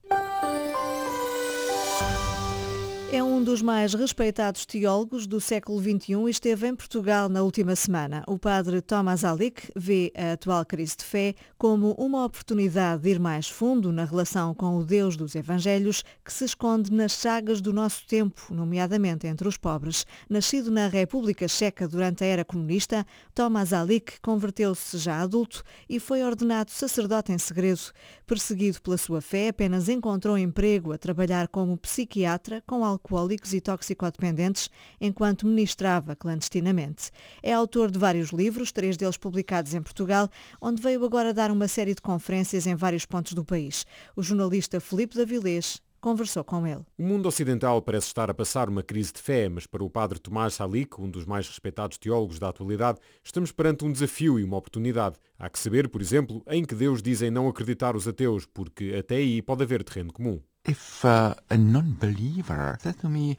É 3.13 3.23
um 3.23 3.32
dos 3.43 3.61
mais 3.61 3.93
respeitados 3.93 4.65
teólogos 4.65 5.27
do 5.27 5.41
século 5.41 5.81
XXI 5.81 6.31
esteve 6.31 6.69
em 6.69 6.77
Portugal 6.77 7.29
na 7.29 7.43
última 7.43 7.75
semana. 7.75 8.23
O 8.29 8.39
padre 8.39 8.81
Thomas 8.81 9.25
Alick 9.25 9.73
vê 9.75 10.13
a 10.17 10.33
atual 10.33 10.65
crise 10.65 10.97
de 10.97 11.05
fé 11.05 11.35
como 11.59 11.93
uma 11.93 12.25
oportunidade 12.25 13.03
de 13.03 13.11
ir 13.11 13.19
mais 13.19 13.49
fundo 13.49 13.91
na 13.91 14.05
relação 14.05 14.55
com 14.55 14.77
o 14.77 14.85
Deus 14.85 15.17
dos 15.17 15.35
Evangelhos 15.35 16.05
que 16.25 16.33
se 16.33 16.45
esconde 16.45 16.93
nas 16.93 17.13
chagas 17.13 17.61
do 17.61 17.73
nosso 17.73 18.07
tempo, 18.07 18.43
nomeadamente 18.51 19.27
entre 19.27 19.49
os 19.49 19.57
pobres. 19.57 20.07
Nascido 20.31 20.71
na 20.71 20.87
República 20.87 21.49
Checa 21.49 21.89
durante 21.89 22.23
a 22.23 22.27
era 22.27 22.45
comunista, 22.45 23.05
Thomas 23.35 23.73
Alick 23.73 24.21
converteu-se 24.21 24.99
já 24.99 25.21
adulto 25.21 25.63
e 25.89 25.99
foi 25.99 26.23
ordenado 26.23 26.71
sacerdote 26.71 27.33
em 27.33 27.39
segredo. 27.39 27.81
Perseguido 28.27 28.81
pela 28.81 28.97
sua 28.97 29.21
fé, 29.21 29.49
apenas 29.49 29.89
encontrou 29.89 30.39
emprego 30.39 30.93
a 30.93 30.99
trabalhar 30.99 31.49
como 31.49 31.77
psiquiatra 31.77 32.63
com 32.67 32.85
alcoólicos 32.85 33.32
e 33.53 33.61
toxicodependentes 33.61 34.69
enquanto 35.01 35.47
ministrava 35.47 36.15
clandestinamente. 36.15 37.11
É 37.43 37.53
autor 37.53 37.91
de 37.91 37.99
vários 37.99 38.31
livros, 38.31 38.73
três 38.73 38.97
deles 38.97 39.17
publicados 39.17 39.75
em 39.75 39.83
Portugal, 39.83 40.29
onde 40.61 40.83
veio 40.83 41.05
agora 41.05 41.33
dar 41.33 41.51
uma 41.51 41.69
série 41.69 41.95
de 41.95 42.03
conferências 42.03 42.67
em 42.67 42.75
vários 42.75 43.07
pontos 43.07 43.33
do 43.33 43.45
país. 43.45 43.87
O 44.15 44.23
jornalista 44.23 44.81
Felipe 44.81 45.17
Davilés 45.17 45.81
conversou 46.03 46.43
com 46.43 46.67
ele. 46.67 46.85
O 46.99 47.03
mundo 47.05 47.27
ocidental 47.27 47.81
parece 47.81 48.09
estar 48.09 48.29
a 48.29 48.35
passar 48.35 48.69
uma 48.69 48.83
crise 48.83 49.13
de 49.13 49.23
fé, 49.23 49.49
mas 49.49 49.69
para 49.69 49.85
o 49.85 49.89
padre 49.89 50.19
Tomás 50.19 50.55
Salik, 50.55 51.01
um 51.01 51.09
dos 51.09 51.25
mais 51.25 51.47
respeitados 51.47 51.97
teólogos 51.97 52.41
da 52.41 52.49
atualidade, 52.49 52.99
estamos 53.23 53.53
perante 53.53 53.85
um 53.85 53.93
desafio 53.93 54.39
e 54.39 54.43
uma 54.43 54.57
oportunidade. 54.57 55.17
Há 55.39 55.49
que 55.49 55.61
saber, 55.61 55.89
por 55.89 56.03
exemplo, 56.03 56.43
em 56.49 56.65
que 56.65 56.75
Deus 56.75 57.01
dizem 57.01 57.31
não 57.31 57.49
acreditar 57.49 57.95
os 57.95 58.09
ateus, 58.09 58.45
porque 58.45 58.97
até 58.99 59.17
aí 59.17 59.41
pode 59.41 59.63
haver 59.63 59.85
terreno 59.85 60.13
comum. 60.13 60.41
If 60.65 61.05
uh, 61.05 61.35
a 61.51 61.57
non-believer 61.57 62.79
said 62.81 63.01
to 63.01 63.09
me, 63.09 63.37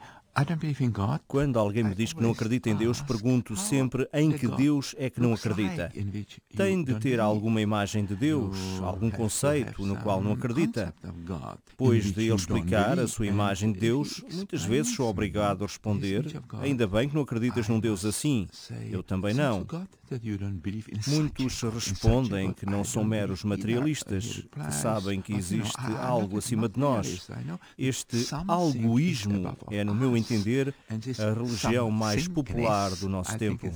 quando 1.28 1.58
alguém 1.58 1.84
me 1.84 1.94
diz 1.94 2.12
que 2.12 2.20
não 2.20 2.32
acredita 2.32 2.68
em 2.68 2.74
Deus, 2.74 3.00
pergunto 3.00 3.56
sempre 3.56 4.08
em 4.12 4.32
que 4.32 4.48
Deus 4.48 4.94
é 4.98 5.08
que 5.08 5.20
não 5.20 5.32
acredita. 5.32 5.92
Tem 6.56 6.82
de 6.82 6.94
ter 6.98 7.20
alguma 7.20 7.60
imagem 7.60 8.04
de 8.04 8.16
Deus, 8.16 8.56
algum 8.82 9.10
conceito 9.10 9.86
no 9.86 9.96
qual 9.96 10.20
não 10.20 10.32
acredita. 10.32 10.94
Pois 11.76 12.12
de 12.12 12.24
ele 12.24 12.34
explicar 12.34 12.98
a 12.98 13.06
sua 13.06 13.26
imagem 13.26 13.72
de 13.72 13.78
Deus, 13.78 14.22
muitas 14.32 14.64
vezes 14.64 14.94
sou 14.94 15.08
obrigado 15.08 15.62
a 15.62 15.66
responder, 15.66 16.26
ainda 16.60 16.86
bem 16.86 17.08
que 17.08 17.14
não 17.14 17.22
acreditas 17.22 17.68
num 17.68 17.78
Deus 17.78 18.04
assim. 18.04 18.48
Eu 18.90 19.02
também 19.02 19.34
não. 19.34 19.64
Muitos 21.06 21.60
respondem 21.62 22.52
que 22.52 22.66
não 22.66 22.84
são 22.84 23.02
meros 23.04 23.42
materialistas, 23.42 24.44
que 24.50 24.74
sabem 24.74 25.20
que 25.20 25.32
existe 25.32 25.80
algo 26.00 26.38
acima 26.38 26.68
de 26.68 26.78
nós. 26.78 27.28
Este 27.78 28.26
algoísmo 28.46 29.56
é, 29.70 29.82
no 29.82 29.94
meu 29.94 30.16
entender, 30.24 30.74
a 31.18 31.32
religião 31.32 31.90
mais 31.90 32.26
popular 32.28 32.90
do 32.96 33.08
nosso 33.08 33.36
tempo. 33.38 33.66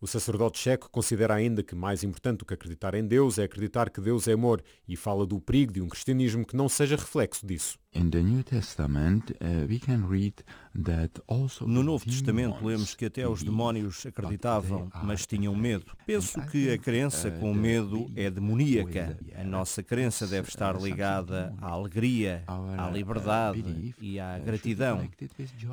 O 0.00 0.06
sacerdote 0.06 0.58
checo 0.58 0.88
considera 0.90 1.34
ainda 1.34 1.62
que 1.62 1.74
mais 1.74 2.02
importante 2.02 2.38
do 2.38 2.44
que 2.44 2.54
acreditar 2.54 2.94
em 2.94 3.06
Deus 3.06 3.38
é 3.38 3.44
acreditar 3.44 3.90
que 3.90 4.00
Deus 4.00 4.26
é 4.26 4.32
amor 4.32 4.62
e 4.88 4.96
fala 4.96 5.26
do 5.26 5.40
perigo 5.40 5.72
de 5.72 5.80
um 5.80 5.88
cristianismo 5.88 6.44
que 6.46 6.56
não 6.56 6.68
seja 6.68 6.96
reflexo 6.96 7.46
disso. 7.46 7.78
Uh, 11.28 11.66
no 11.66 11.82
Novo 11.82 12.04
Testamento 12.04 12.64
lemos 12.64 12.94
que 12.94 13.06
até 13.06 13.26
os 13.26 13.42
demónios 13.42 14.06
acreditavam, 14.06 14.88
mas 15.02 15.26
tinham 15.26 15.56
medo. 15.56 15.86
Penso 16.06 16.40
que 16.46 16.70
a 16.70 16.78
crença 16.78 17.28
uh, 17.28 17.40
com 17.40 17.52
medo 17.52 18.08
é 18.14 18.30
demoníaca. 18.30 19.18
A 19.36 19.42
nossa 19.42 19.82
crença 19.82 20.24
deve 20.26 20.48
estar 20.48 20.80
ligada 20.80 21.52
à 21.60 21.70
alegria, 21.70 22.44
à 22.46 22.88
uh, 22.88 22.92
liberdade 22.92 23.94
e 24.00 24.20
à 24.20 24.38
gratidão. 24.38 25.08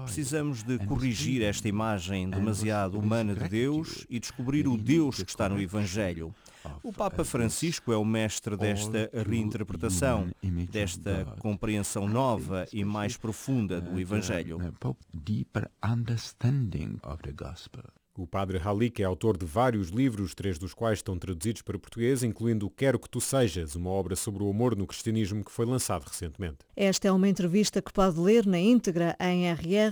Precisamos 0.06 0.64
de 0.64 0.80
corrigir 0.80 1.44
esta 1.44 1.68
imagem 1.68 2.30
demasiado 2.30 2.98
humana 2.98 3.36
de 3.36 3.48
Deus 3.48 4.08
e 4.10 4.20
descobrir 4.20 4.68
o 4.68 4.76
Deus 4.76 5.22
que 5.22 5.30
está 5.30 5.48
no 5.48 5.62
Evangelho. 5.62 6.34
O 6.84 6.92
Papa 6.92 7.24
Francisco 7.24 7.92
é 7.92 7.98
o 7.98 8.06
mestre 8.06 8.56
desta 8.56 9.10
reinterpretação, 9.14 10.28
desta 10.72 11.26
compreensão 11.40 12.08
nova 12.08 12.66
e 12.72 12.84
mais 12.84 13.18
profunda 13.18 13.82
do 13.82 14.00
Evangelho. 14.00 14.60
O 18.18 18.26
padre 18.26 18.58
Halik 18.58 19.00
é 19.00 19.06
autor 19.06 19.38
de 19.38 19.46
vários 19.46 19.90
livros, 19.90 20.34
três 20.34 20.58
dos 20.58 20.74
quais 20.74 20.98
estão 20.98 21.20
traduzidos 21.20 21.62
para 21.62 21.78
português, 21.78 22.24
incluindo 22.24 22.68
Quero 22.68 22.98
que 22.98 23.08
tu 23.08 23.22
sejas, 23.22 23.76
uma 23.76 23.92
obra 23.92 24.16
sobre 24.16 24.42
o 24.42 24.50
amor 24.50 24.76
no 24.76 24.88
cristianismo 24.88 25.46
que 25.46 25.52
foi 25.52 25.68
lançado 25.68 26.04
recentemente. 26.04 26.58
Esta 26.76 27.10
é 27.10 27.12
uma 27.12 27.30
entrevista 27.30 27.80
que 27.80 27.94
pode 27.94 28.20
ler 28.20 28.44
na 28.48 28.58
íntegra 28.58 29.16
em 29.20 29.54
rr.sapo.pt. 29.54 29.92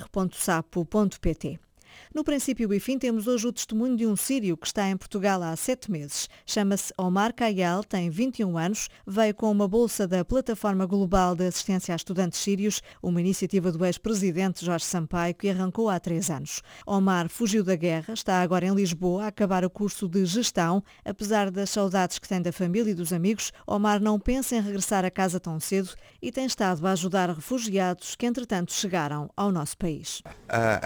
No 2.13 2.23
princípio 2.23 2.73
e 2.73 2.79
fim 2.79 2.97
temos 2.97 3.27
hoje 3.27 3.47
o 3.47 3.51
testemunho 3.51 3.95
de 3.95 4.05
um 4.05 4.15
sírio 4.15 4.57
que 4.57 4.67
está 4.67 4.87
em 4.89 4.97
Portugal 4.97 5.41
há 5.41 5.55
sete 5.55 5.91
meses. 5.91 6.29
Chama-se 6.45 6.93
Omar 6.97 7.33
Kayal, 7.33 7.83
tem 7.83 8.09
21 8.09 8.57
anos, 8.57 8.89
veio 9.05 9.33
com 9.33 9.51
uma 9.51 9.67
bolsa 9.67 10.07
da 10.07 10.23
Plataforma 10.23 10.85
Global 10.85 11.35
de 11.35 11.45
Assistência 11.45 11.93
a 11.93 11.95
Estudantes 11.95 12.39
Sírios, 12.39 12.81
uma 13.01 13.19
iniciativa 13.19 13.71
do 13.71 13.85
ex-presidente 13.85 14.65
Jorge 14.65 14.85
Sampaio 14.85 15.35
que 15.35 15.49
arrancou 15.49 15.89
há 15.89 15.99
três 15.99 16.29
anos. 16.29 16.61
Omar 16.85 17.29
fugiu 17.29 17.63
da 17.63 17.75
guerra, 17.75 18.13
está 18.13 18.41
agora 18.41 18.65
em 18.65 18.73
Lisboa 18.73 19.25
a 19.25 19.27
acabar 19.27 19.65
o 19.65 19.69
curso 19.69 20.07
de 20.07 20.25
gestão. 20.25 20.83
Apesar 21.03 21.51
das 21.51 21.69
saudades 21.69 22.19
que 22.19 22.27
tem 22.27 22.41
da 22.41 22.51
família 22.51 22.91
e 22.91 22.95
dos 22.95 23.13
amigos, 23.13 23.51
Omar 23.67 23.99
não 23.99 24.19
pensa 24.19 24.55
em 24.55 24.61
regressar 24.61 25.05
a 25.05 25.11
casa 25.11 25.39
tão 25.39 25.59
cedo 25.59 25.89
e 26.21 26.31
tem 26.31 26.45
estado 26.45 26.85
a 26.85 26.91
ajudar 26.91 27.29
refugiados 27.29 28.15
que 28.15 28.25
entretanto 28.25 28.73
chegaram 28.73 29.29
ao 29.35 29.51
nosso 29.51 29.77
país. 29.77 30.19
Uh, 30.19 30.79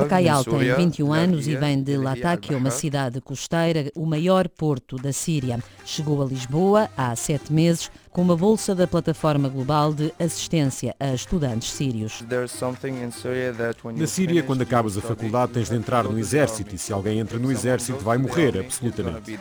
Omar 0.00 0.08
Kayal 0.08 0.44
tem 0.44 0.74
21 0.76 1.12
anos 1.12 1.46
e 1.46 1.56
vem 1.56 1.82
de 1.82 1.96
Latakia, 1.96 2.56
uma 2.56 2.70
cidade 2.70 3.20
costeira, 3.20 3.90
o 3.94 4.06
maior 4.06 4.48
porto 4.48 4.96
da 4.96 5.12
Síria. 5.12 5.62
Chegou 5.84 6.22
a 6.22 6.24
Lisboa 6.24 6.88
há 6.96 7.14
sete 7.14 7.52
meses 7.52 7.90
com 8.12 8.22
uma 8.22 8.36
bolsa 8.36 8.74
da 8.74 8.86
Plataforma 8.86 9.48
Global 9.48 9.94
de 9.94 10.12
Assistência 10.18 10.94
a 10.98 11.14
Estudantes 11.14 11.70
Sírios. 11.70 12.24
Na 13.96 14.06
Síria, 14.06 14.42
quando 14.42 14.62
acabas 14.62 14.98
a 14.98 15.00
faculdade, 15.00 15.52
tens 15.52 15.68
de 15.68 15.76
entrar 15.76 16.04
no 16.04 16.18
exército 16.18 16.74
e 16.74 16.78
se 16.78 16.92
alguém 16.92 17.20
entra 17.20 17.38
no 17.38 17.52
exército 17.52 17.98
vai 18.02 18.18
morrer, 18.18 18.58
absolutamente. 18.58 19.38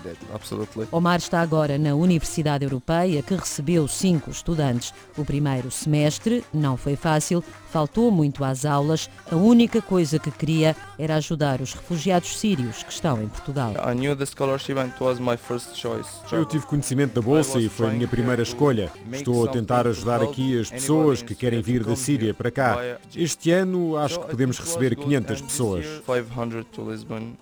Omar 0.91 1.17
está 1.17 1.41
agora 1.41 1.77
na 1.77 1.95
Universidade 1.95 2.63
Europeia, 2.63 3.23
que 3.23 3.33
recebeu 3.33 3.87
cinco 3.87 4.29
estudantes. 4.29 4.93
O 5.17 5.25
primeiro 5.25 5.71
semestre 5.71 6.43
não 6.53 6.77
foi 6.77 6.95
fácil, 6.95 7.43
faltou 7.71 8.11
muito 8.11 8.43
às 8.43 8.65
aulas, 8.65 9.09
a 9.31 9.35
única 9.35 9.81
coisa 9.81 10.19
que 10.19 10.29
queria 10.29 10.75
era 10.97 11.15
ajudar 11.15 11.59
os 11.59 11.73
refugiados 11.73 12.37
sírios 12.37 12.83
que 12.83 12.91
estão 12.91 13.21
em 13.21 13.27
Portugal. 13.27 13.73
Eu 16.31 16.45
tive 16.45 16.65
conhecimento 16.65 17.13
da 17.15 17.21
bolsa 17.21 17.59
e 17.59 17.67
foi 17.67 17.87
a 17.87 17.91
minha 17.91 18.07
primeira 18.07 18.43
escolha 18.43 18.58
escolha. 18.59 18.91
Estou 19.13 19.45
a 19.45 19.47
tentar 19.47 19.87
ajudar 19.87 20.21
aqui 20.21 20.59
as 20.59 20.69
pessoas 20.69 21.21
que 21.21 21.33
querem 21.33 21.61
vir 21.61 21.81
da 21.81 21.95
Síria 21.95 22.33
para 22.33 22.51
cá. 22.51 22.99
Este 23.15 23.51
ano 23.51 23.95
acho 23.95 24.19
que 24.19 24.27
podemos 24.27 24.59
receber 24.59 24.97
500 24.97 25.41
pessoas. 25.41 25.85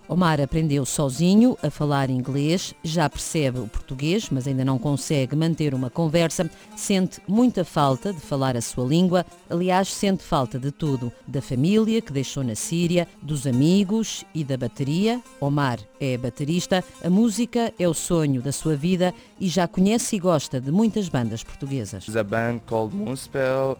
Omar 0.08 0.40
aprendeu 0.40 0.86
sozinho 0.86 1.58
a 1.64 1.72
falar 1.72 2.12
inglês, 2.12 2.76
já 2.84 3.10
percebe 3.10 3.60
o 3.60 3.68
português, 3.68 4.30
mas 4.30 4.48
ainda 4.48 4.64
não 4.64 4.78
consegue 4.78 5.36
manter 5.36 5.74
uma 5.74 5.90
conversa. 5.90 6.50
Sente 6.76 7.20
muita 7.28 7.66
falta 7.66 8.14
de 8.14 8.20
falar 8.20 8.56
a 8.56 8.62
sua 8.62 8.86
língua. 8.86 9.26
Aliás, 9.50 9.92
sente 9.92 10.24
falta 10.24 10.60
de 10.60 10.72
tudo: 10.72 11.12
da 11.28 11.42
família 11.42 12.00
que 12.00 12.14
deixou 12.14 12.44
na 12.44 12.54
Síria, 12.54 13.08
dos 13.24 13.48
amigos 13.48 14.24
e 14.36 14.44
da 14.44 14.56
bateria. 14.56 15.20
Omar 15.42 15.80
é 16.00 16.16
baterista, 16.16 16.84
a 17.04 17.10
música 17.10 17.74
é 17.80 17.88
o 17.88 17.94
sonho 17.94 18.40
da 18.40 18.52
sua 18.52 18.76
vida 18.76 19.14
e 19.40 19.48
já 19.48 19.68
conhece 19.68 20.16
e 20.16 20.20
gosta 20.20 20.62
de 20.62 20.72
muitas 20.72 21.07
das 21.08 21.10
bandas 21.10 21.44
portuguesas. 21.44 22.06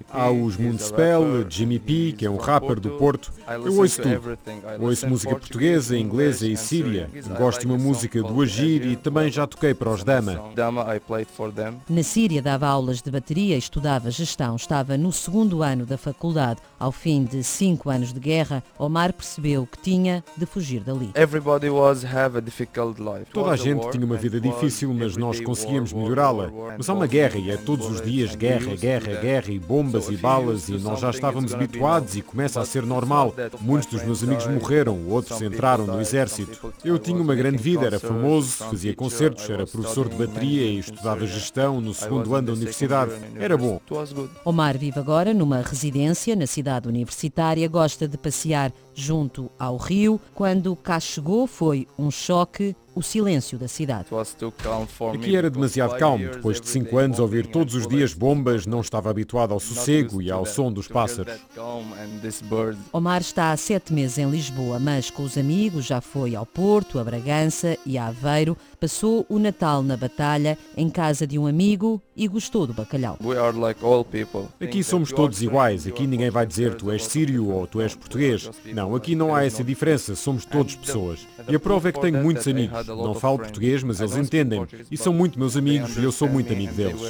Há 0.10 0.32
os 0.32 0.58
Moonspell, 0.58 1.50
Jimmy 1.50 1.80
P, 1.80 2.14
que 2.18 2.26
é 2.26 2.30
um 2.30 2.38
rapper 2.38 2.80
do 2.80 2.92
Porto. 2.92 3.32
Eu 3.48 3.78
ouço 3.78 4.02
tudo. 4.02 4.38
Ouço 4.80 5.08
música 5.08 5.36
portuguesa, 5.36 5.98
inglesa 5.98 6.48
e 6.48 6.56
síria. 6.56 7.10
Gosto 7.38 7.62
de 7.62 7.68
uma 7.68 7.78
música 7.78 8.22
do 8.22 8.42
Agir 8.42 8.86
e 8.86 8.96
também 8.96 9.30
já 9.30 9.46
toquei 9.46 9.74
para 9.74 9.90
os 9.90 10.04
Dama. 10.04 10.52
Na 11.90 12.04
Síria 12.04 12.42
dava 12.42 12.68
aulas 12.68 13.02
de 13.02 13.12
bateria 13.12 13.56
e 13.56 13.60
estudava 13.60 14.10
gestão. 14.10 14.56
Estava 14.56 14.98
no 14.98 15.12
segundo 15.12 15.62
ano 15.62 15.86
da 15.86 15.98
faculdade. 15.98 16.62
Ao 16.80 16.92
fim 16.92 17.24
de 17.24 17.44
cinco 17.44 17.90
anos 17.90 18.14
de 18.14 18.20
guerra, 18.20 18.64
Omar 18.78 19.12
percebeu 19.12 19.66
que 19.66 19.78
tinha 19.80 20.24
de 20.36 20.46
fugir 20.46 20.82
dali. 20.82 21.12
Toda 23.34 23.52
a 23.52 23.56
gente 23.56 23.90
tinha 23.92 24.06
uma 24.06 24.16
vida 24.16 24.40
difícil, 24.40 24.94
mas 24.94 25.18
nós 25.18 25.40
conseguíamos 25.42 25.92
melhorá-la. 25.92 26.50
Mas 26.78 26.88
há 26.88 26.94
uma 26.94 27.08
guerra 27.08 27.17
e 27.18 27.50
é 27.50 27.58
todos 27.58 27.88
os 27.88 28.00
dias 28.00 28.36
guerra, 28.36 28.76
guerra, 28.76 29.20
guerra 29.20 29.52
e 29.52 29.58
bombas 29.58 30.08
e 30.08 30.16
balas 30.16 30.70
e 30.70 30.74
nós 30.74 31.00
já 31.00 31.10
estávamos 31.10 31.52
habituados 31.52 32.16
e 32.16 32.22
começa 32.22 32.62
a 32.62 32.66
ser 32.66 32.86
normal. 32.86 33.34
Muitos 33.60 33.90
dos 33.90 34.04
meus 34.04 34.24
amigos 34.24 34.46
morreram, 34.46 35.08
outros 35.10 35.42
entraram 35.42 35.88
no 35.88 36.00
exército. 36.00 36.72
Eu 36.86 37.00
tinha 37.00 37.20
uma 37.20 37.34
grande 37.34 37.58
vida, 37.58 37.88
era 37.88 38.00
famoso, 38.00 38.52
fazia 38.66 38.94
concertos, 38.96 39.50
era 39.50 39.66
professor 39.66 40.08
de 40.08 40.16
bateria 40.16 40.62
e 40.62 40.78
estudava 40.78 41.26
gestão 41.26 41.82
no 41.82 41.92
segundo 41.92 42.36
ano 42.36 42.48
da 42.48 42.54
universidade. 42.54 43.12
Era 43.36 43.58
bom. 43.58 43.82
Omar 44.46 44.78
vive 44.78 45.00
agora 45.00 45.34
numa 45.34 45.62
residência 45.62 46.36
na 46.36 46.46
cidade 46.46 46.88
universitária, 46.88 47.68
gosta 47.68 48.08
de 48.08 48.18
passear 48.18 48.72
junto 48.94 49.50
ao 49.58 49.78
rio. 49.78 50.22
Quando 50.36 50.76
cá 50.76 51.00
chegou 51.00 51.48
foi 51.48 51.88
um 51.98 52.12
choque 52.12 52.76
o 52.98 53.04
silêncio 53.04 53.60
da 53.60 53.68
cidade. 53.68 54.08
Aqui 55.14 55.36
era 55.36 55.52
demasiado 55.52 55.98
calmo. 55.98 56.28
Depois 56.32 56.60
de 56.60 56.68
cinco 56.68 56.98
anos 56.98 57.20
ouvir 57.20 57.46
todos 57.46 57.76
os 57.76 57.88
dias 57.88 58.12
bombas, 58.14 58.66
não 58.66 58.82
estava 58.82 59.12
habituado 59.12 59.54
ao 59.54 59.60
sossego 59.60 60.20
e 60.20 60.32
ao 60.32 60.46
som 60.46 60.72
dos 60.72 60.88
pássaros. 60.88 61.34
Omar 62.92 63.22
está 63.22 63.52
há 63.52 63.58
sete 63.58 63.94
meses 63.94 64.18
em 64.18 64.30
Lisboa, 64.30 64.80
mas 64.80 65.12
com 65.12 65.22
os 65.24 65.38
amigos 65.38 65.86
já 65.86 66.02
foi 66.02 66.36
ao 66.36 66.46
Porto, 66.46 66.98
a 66.98 67.04
Bragança 67.04 67.78
e 67.86 67.98
a 67.98 68.08
Aveiro. 68.08 68.58
Passou 68.80 69.26
o 69.28 69.40
Natal 69.40 69.82
na 69.82 69.98
Batalha, 69.98 70.56
em 70.76 70.88
casa 70.88 71.26
de 71.26 71.40
um 71.40 71.48
amigo 71.48 72.00
e 72.16 72.28
gostou 72.28 72.68
do 72.68 72.74
bacalhau. 72.74 73.18
Aqui 74.62 74.84
somos 74.84 75.12
todos 75.12 75.42
iguais. 75.42 75.88
Aqui 75.88 76.06
ninguém 76.06 76.30
vai 76.30 76.46
dizer 76.46 76.76
tu 76.76 76.92
és 76.92 77.04
sírio 77.04 77.50
ou 77.50 77.66
tu 77.66 77.82
és 77.82 77.96
português. 77.96 78.48
Não, 78.66 78.96
aqui 78.96 79.16
não 79.16 79.34
há 79.34 79.44
essa 79.44 79.64
diferença. 79.64 80.16
Somos 80.16 80.46
todos 80.46 80.76
pessoas. 80.76 81.28
E 81.48 81.56
a 81.56 81.60
prova 81.60 81.90
é 81.90 81.92
que 81.92 82.00
tenho 82.00 82.22
muitos 82.22 82.48
amigos. 82.48 82.86
Não 82.86 83.16
falo 83.16 83.40
português, 83.40 83.82
mas 83.82 84.00
eles 84.00 84.16
entendem-me. 84.16 84.68
E 84.92 84.98
são 84.98 85.12
muito 85.12 85.40
meus 85.40 85.58
amigos 85.58 85.98
e 85.98 86.04
eu 86.04 86.12
sou 86.12 86.30
muito 86.30 86.54
amigo 86.54 86.74
deles. 86.74 87.02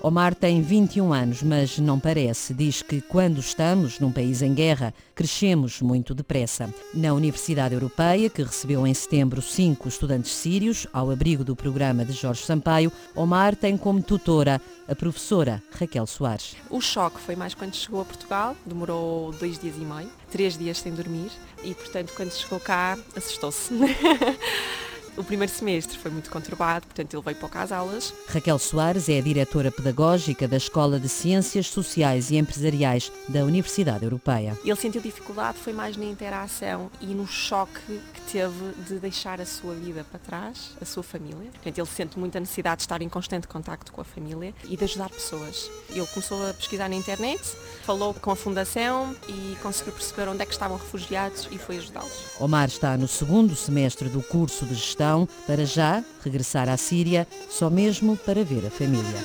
Omar 0.00 0.34
tem 0.34 0.60
21 0.62 1.12
anos, 1.12 1.44
mas 1.44 1.78
não 1.78 2.00
parece. 2.00 2.52
Diz 2.52 2.82
que 2.82 3.00
quando 3.00 3.38
estamos 3.38 4.00
num 4.00 4.10
país 4.10 4.42
em 4.42 4.52
guerra, 4.52 4.92
crescemos 5.14 5.80
muito 5.80 6.12
depressa. 6.12 6.72
Na 6.92 7.14
Universidade 7.14 7.74
Europeia, 7.74 8.28
que 8.28 8.42
recebeu 8.42 8.84
em 8.84 8.94
setembro 8.94 9.40
cinco 9.40 9.91
estudantes 9.92 10.32
sírios, 10.32 10.86
ao 10.92 11.10
abrigo 11.10 11.44
do 11.44 11.56
programa 11.56 12.04
de 12.04 12.12
Jorge 12.12 12.44
Sampaio, 12.44 12.92
Omar 13.14 13.56
tem 13.56 13.76
como 13.76 14.02
tutora 14.02 14.60
a 14.88 14.94
professora 14.94 15.62
Raquel 15.72 16.06
Soares. 16.06 16.56
O 16.68 16.80
choque 16.80 17.20
foi 17.20 17.36
mais 17.36 17.54
quando 17.54 17.74
chegou 17.74 18.00
a 18.00 18.04
Portugal, 18.04 18.56
demorou 18.66 19.32
dois 19.32 19.58
dias 19.58 19.76
e 19.76 19.84
meio, 19.84 20.10
três 20.30 20.58
dias 20.58 20.78
sem 20.78 20.92
dormir 20.92 21.30
e, 21.62 21.74
portanto, 21.74 22.12
quando 22.16 22.32
chegou 22.32 22.60
cá, 22.60 22.98
assustou-se. 23.16 23.72
O 25.14 25.22
primeiro 25.22 25.52
semestre 25.52 25.98
foi 25.98 26.10
muito 26.10 26.30
conturbado, 26.30 26.86
portanto 26.86 27.12
ele 27.12 27.22
veio 27.22 27.36
poucas 27.36 27.70
aulas. 27.70 28.14
Raquel 28.28 28.58
Soares 28.58 29.10
é 29.10 29.18
a 29.18 29.20
diretora 29.20 29.70
pedagógica 29.70 30.48
da 30.48 30.56
Escola 30.56 30.98
de 30.98 31.06
Ciências 31.06 31.66
Sociais 31.66 32.30
e 32.30 32.36
Empresariais 32.36 33.12
da 33.28 33.44
Universidade 33.44 34.04
Europeia. 34.04 34.58
Ele 34.64 34.74
sentiu 34.74 35.02
dificuldade, 35.02 35.58
foi 35.58 35.74
mais 35.74 35.98
na 35.98 36.06
interação 36.06 36.90
e 36.98 37.06
no 37.06 37.26
choque 37.26 38.00
que 38.14 38.20
teve 38.32 38.72
de 38.88 38.98
deixar 38.98 39.38
a 39.38 39.44
sua 39.44 39.74
vida 39.74 40.02
para 40.02 40.18
trás, 40.18 40.70
a 40.80 40.84
sua 40.86 41.02
família. 41.02 41.50
Portanto, 41.52 41.78
ele 41.78 41.86
sente 41.86 42.18
muita 42.18 42.40
necessidade 42.40 42.78
de 42.78 42.84
estar 42.84 43.02
em 43.02 43.08
constante 43.10 43.46
contacto 43.46 43.92
com 43.92 44.00
a 44.00 44.04
família 44.04 44.54
e 44.64 44.78
de 44.78 44.84
ajudar 44.84 45.10
pessoas. 45.10 45.70
Ele 45.90 46.06
começou 46.06 46.48
a 46.48 46.54
pesquisar 46.54 46.88
na 46.88 46.96
internet, 46.96 47.42
falou 47.84 48.14
com 48.14 48.30
a 48.30 48.36
fundação 48.36 49.14
e 49.28 49.56
conseguiu 49.62 49.92
perceber 49.92 50.26
onde 50.30 50.40
é 50.40 50.46
que 50.46 50.52
estavam 50.52 50.78
refugiados 50.78 51.48
e 51.50 51.58
foi 51.58 51.76
ajudá-los. 51.76 52.40
Omar 52.40 52.68
está 52.68 52.96
no 52.96 53.06
segundo 53.06 53.54
semestre 53.54 54.08
do 54.08 54.22
curso 54.22 54.64
de 54.64 54.74
gestão 54.74 55.01
para 55.46 55.64
já 55.64 56.02
regressar 56.22 56.68
à 56.68 56.76
Síria, 56.76 57.26
só 57.50 57.68
mesmo 57.68 58.16
para 58.16 58.44
ver 58.44 58.66
a 58.66 58.70
família. 58.70 59.24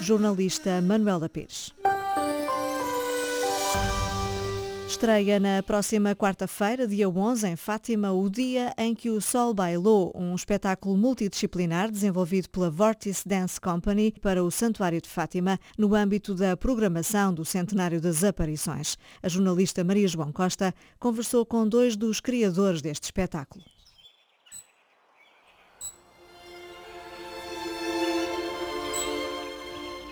Jornalista 0.00 0.80
Manuela 0.80 1.28
Pires. 1.28 1.72
Estreia 4.96 5.38
na 5.38 5.62
próxima 5.62 6.16
quarta-feira, 6.16 6.88
dia 6.88 7.06
11, 7.06 7.48
em 7.48 7.54
Fátima, 7.54 8.12
o 8.12 8.30
dia 8.30 8.72
em 8.78 8.94
que 8.94 9.10
o 9.10 9.20
Sol 9.20 9.52
bailou, 9.52 10.10
um 10.14 10.34
espetáculo 10.34 10.96
multidisciplinar 10.96 11.90
desenvolvido 11.90 12.48
pela 12.48 12.70
Vortice 12.70 13.28
Dance 13.28 13.60
Company 13.60 14.14
para 14.22 14.42
o 14.42 14.50
Santuário 14.50 14.98
de 14.98 15.06
Fátima, 15.06 15.60
no 15.76 15.94
âmbito 15.94 16.34
da 16.34 16.56
programação 16.56 17.34
do 17.34 17.44
Centenário 17.44 18.00
das 18.00 18.24
Aparições. 18.24 18.96
A 19.22 19.28
jornalista 19.28 19.84
Maria 19.84 20.08
João 20.08 20.32
Costa 20.32 20.74
conversou 20.98 21.44
com 21.44 21.68
dois 21.68 21.94
dos 21.94 22.18
criadores 22.18 22.80
deste 22.80 23.04
espetáculo. 23.04 23.75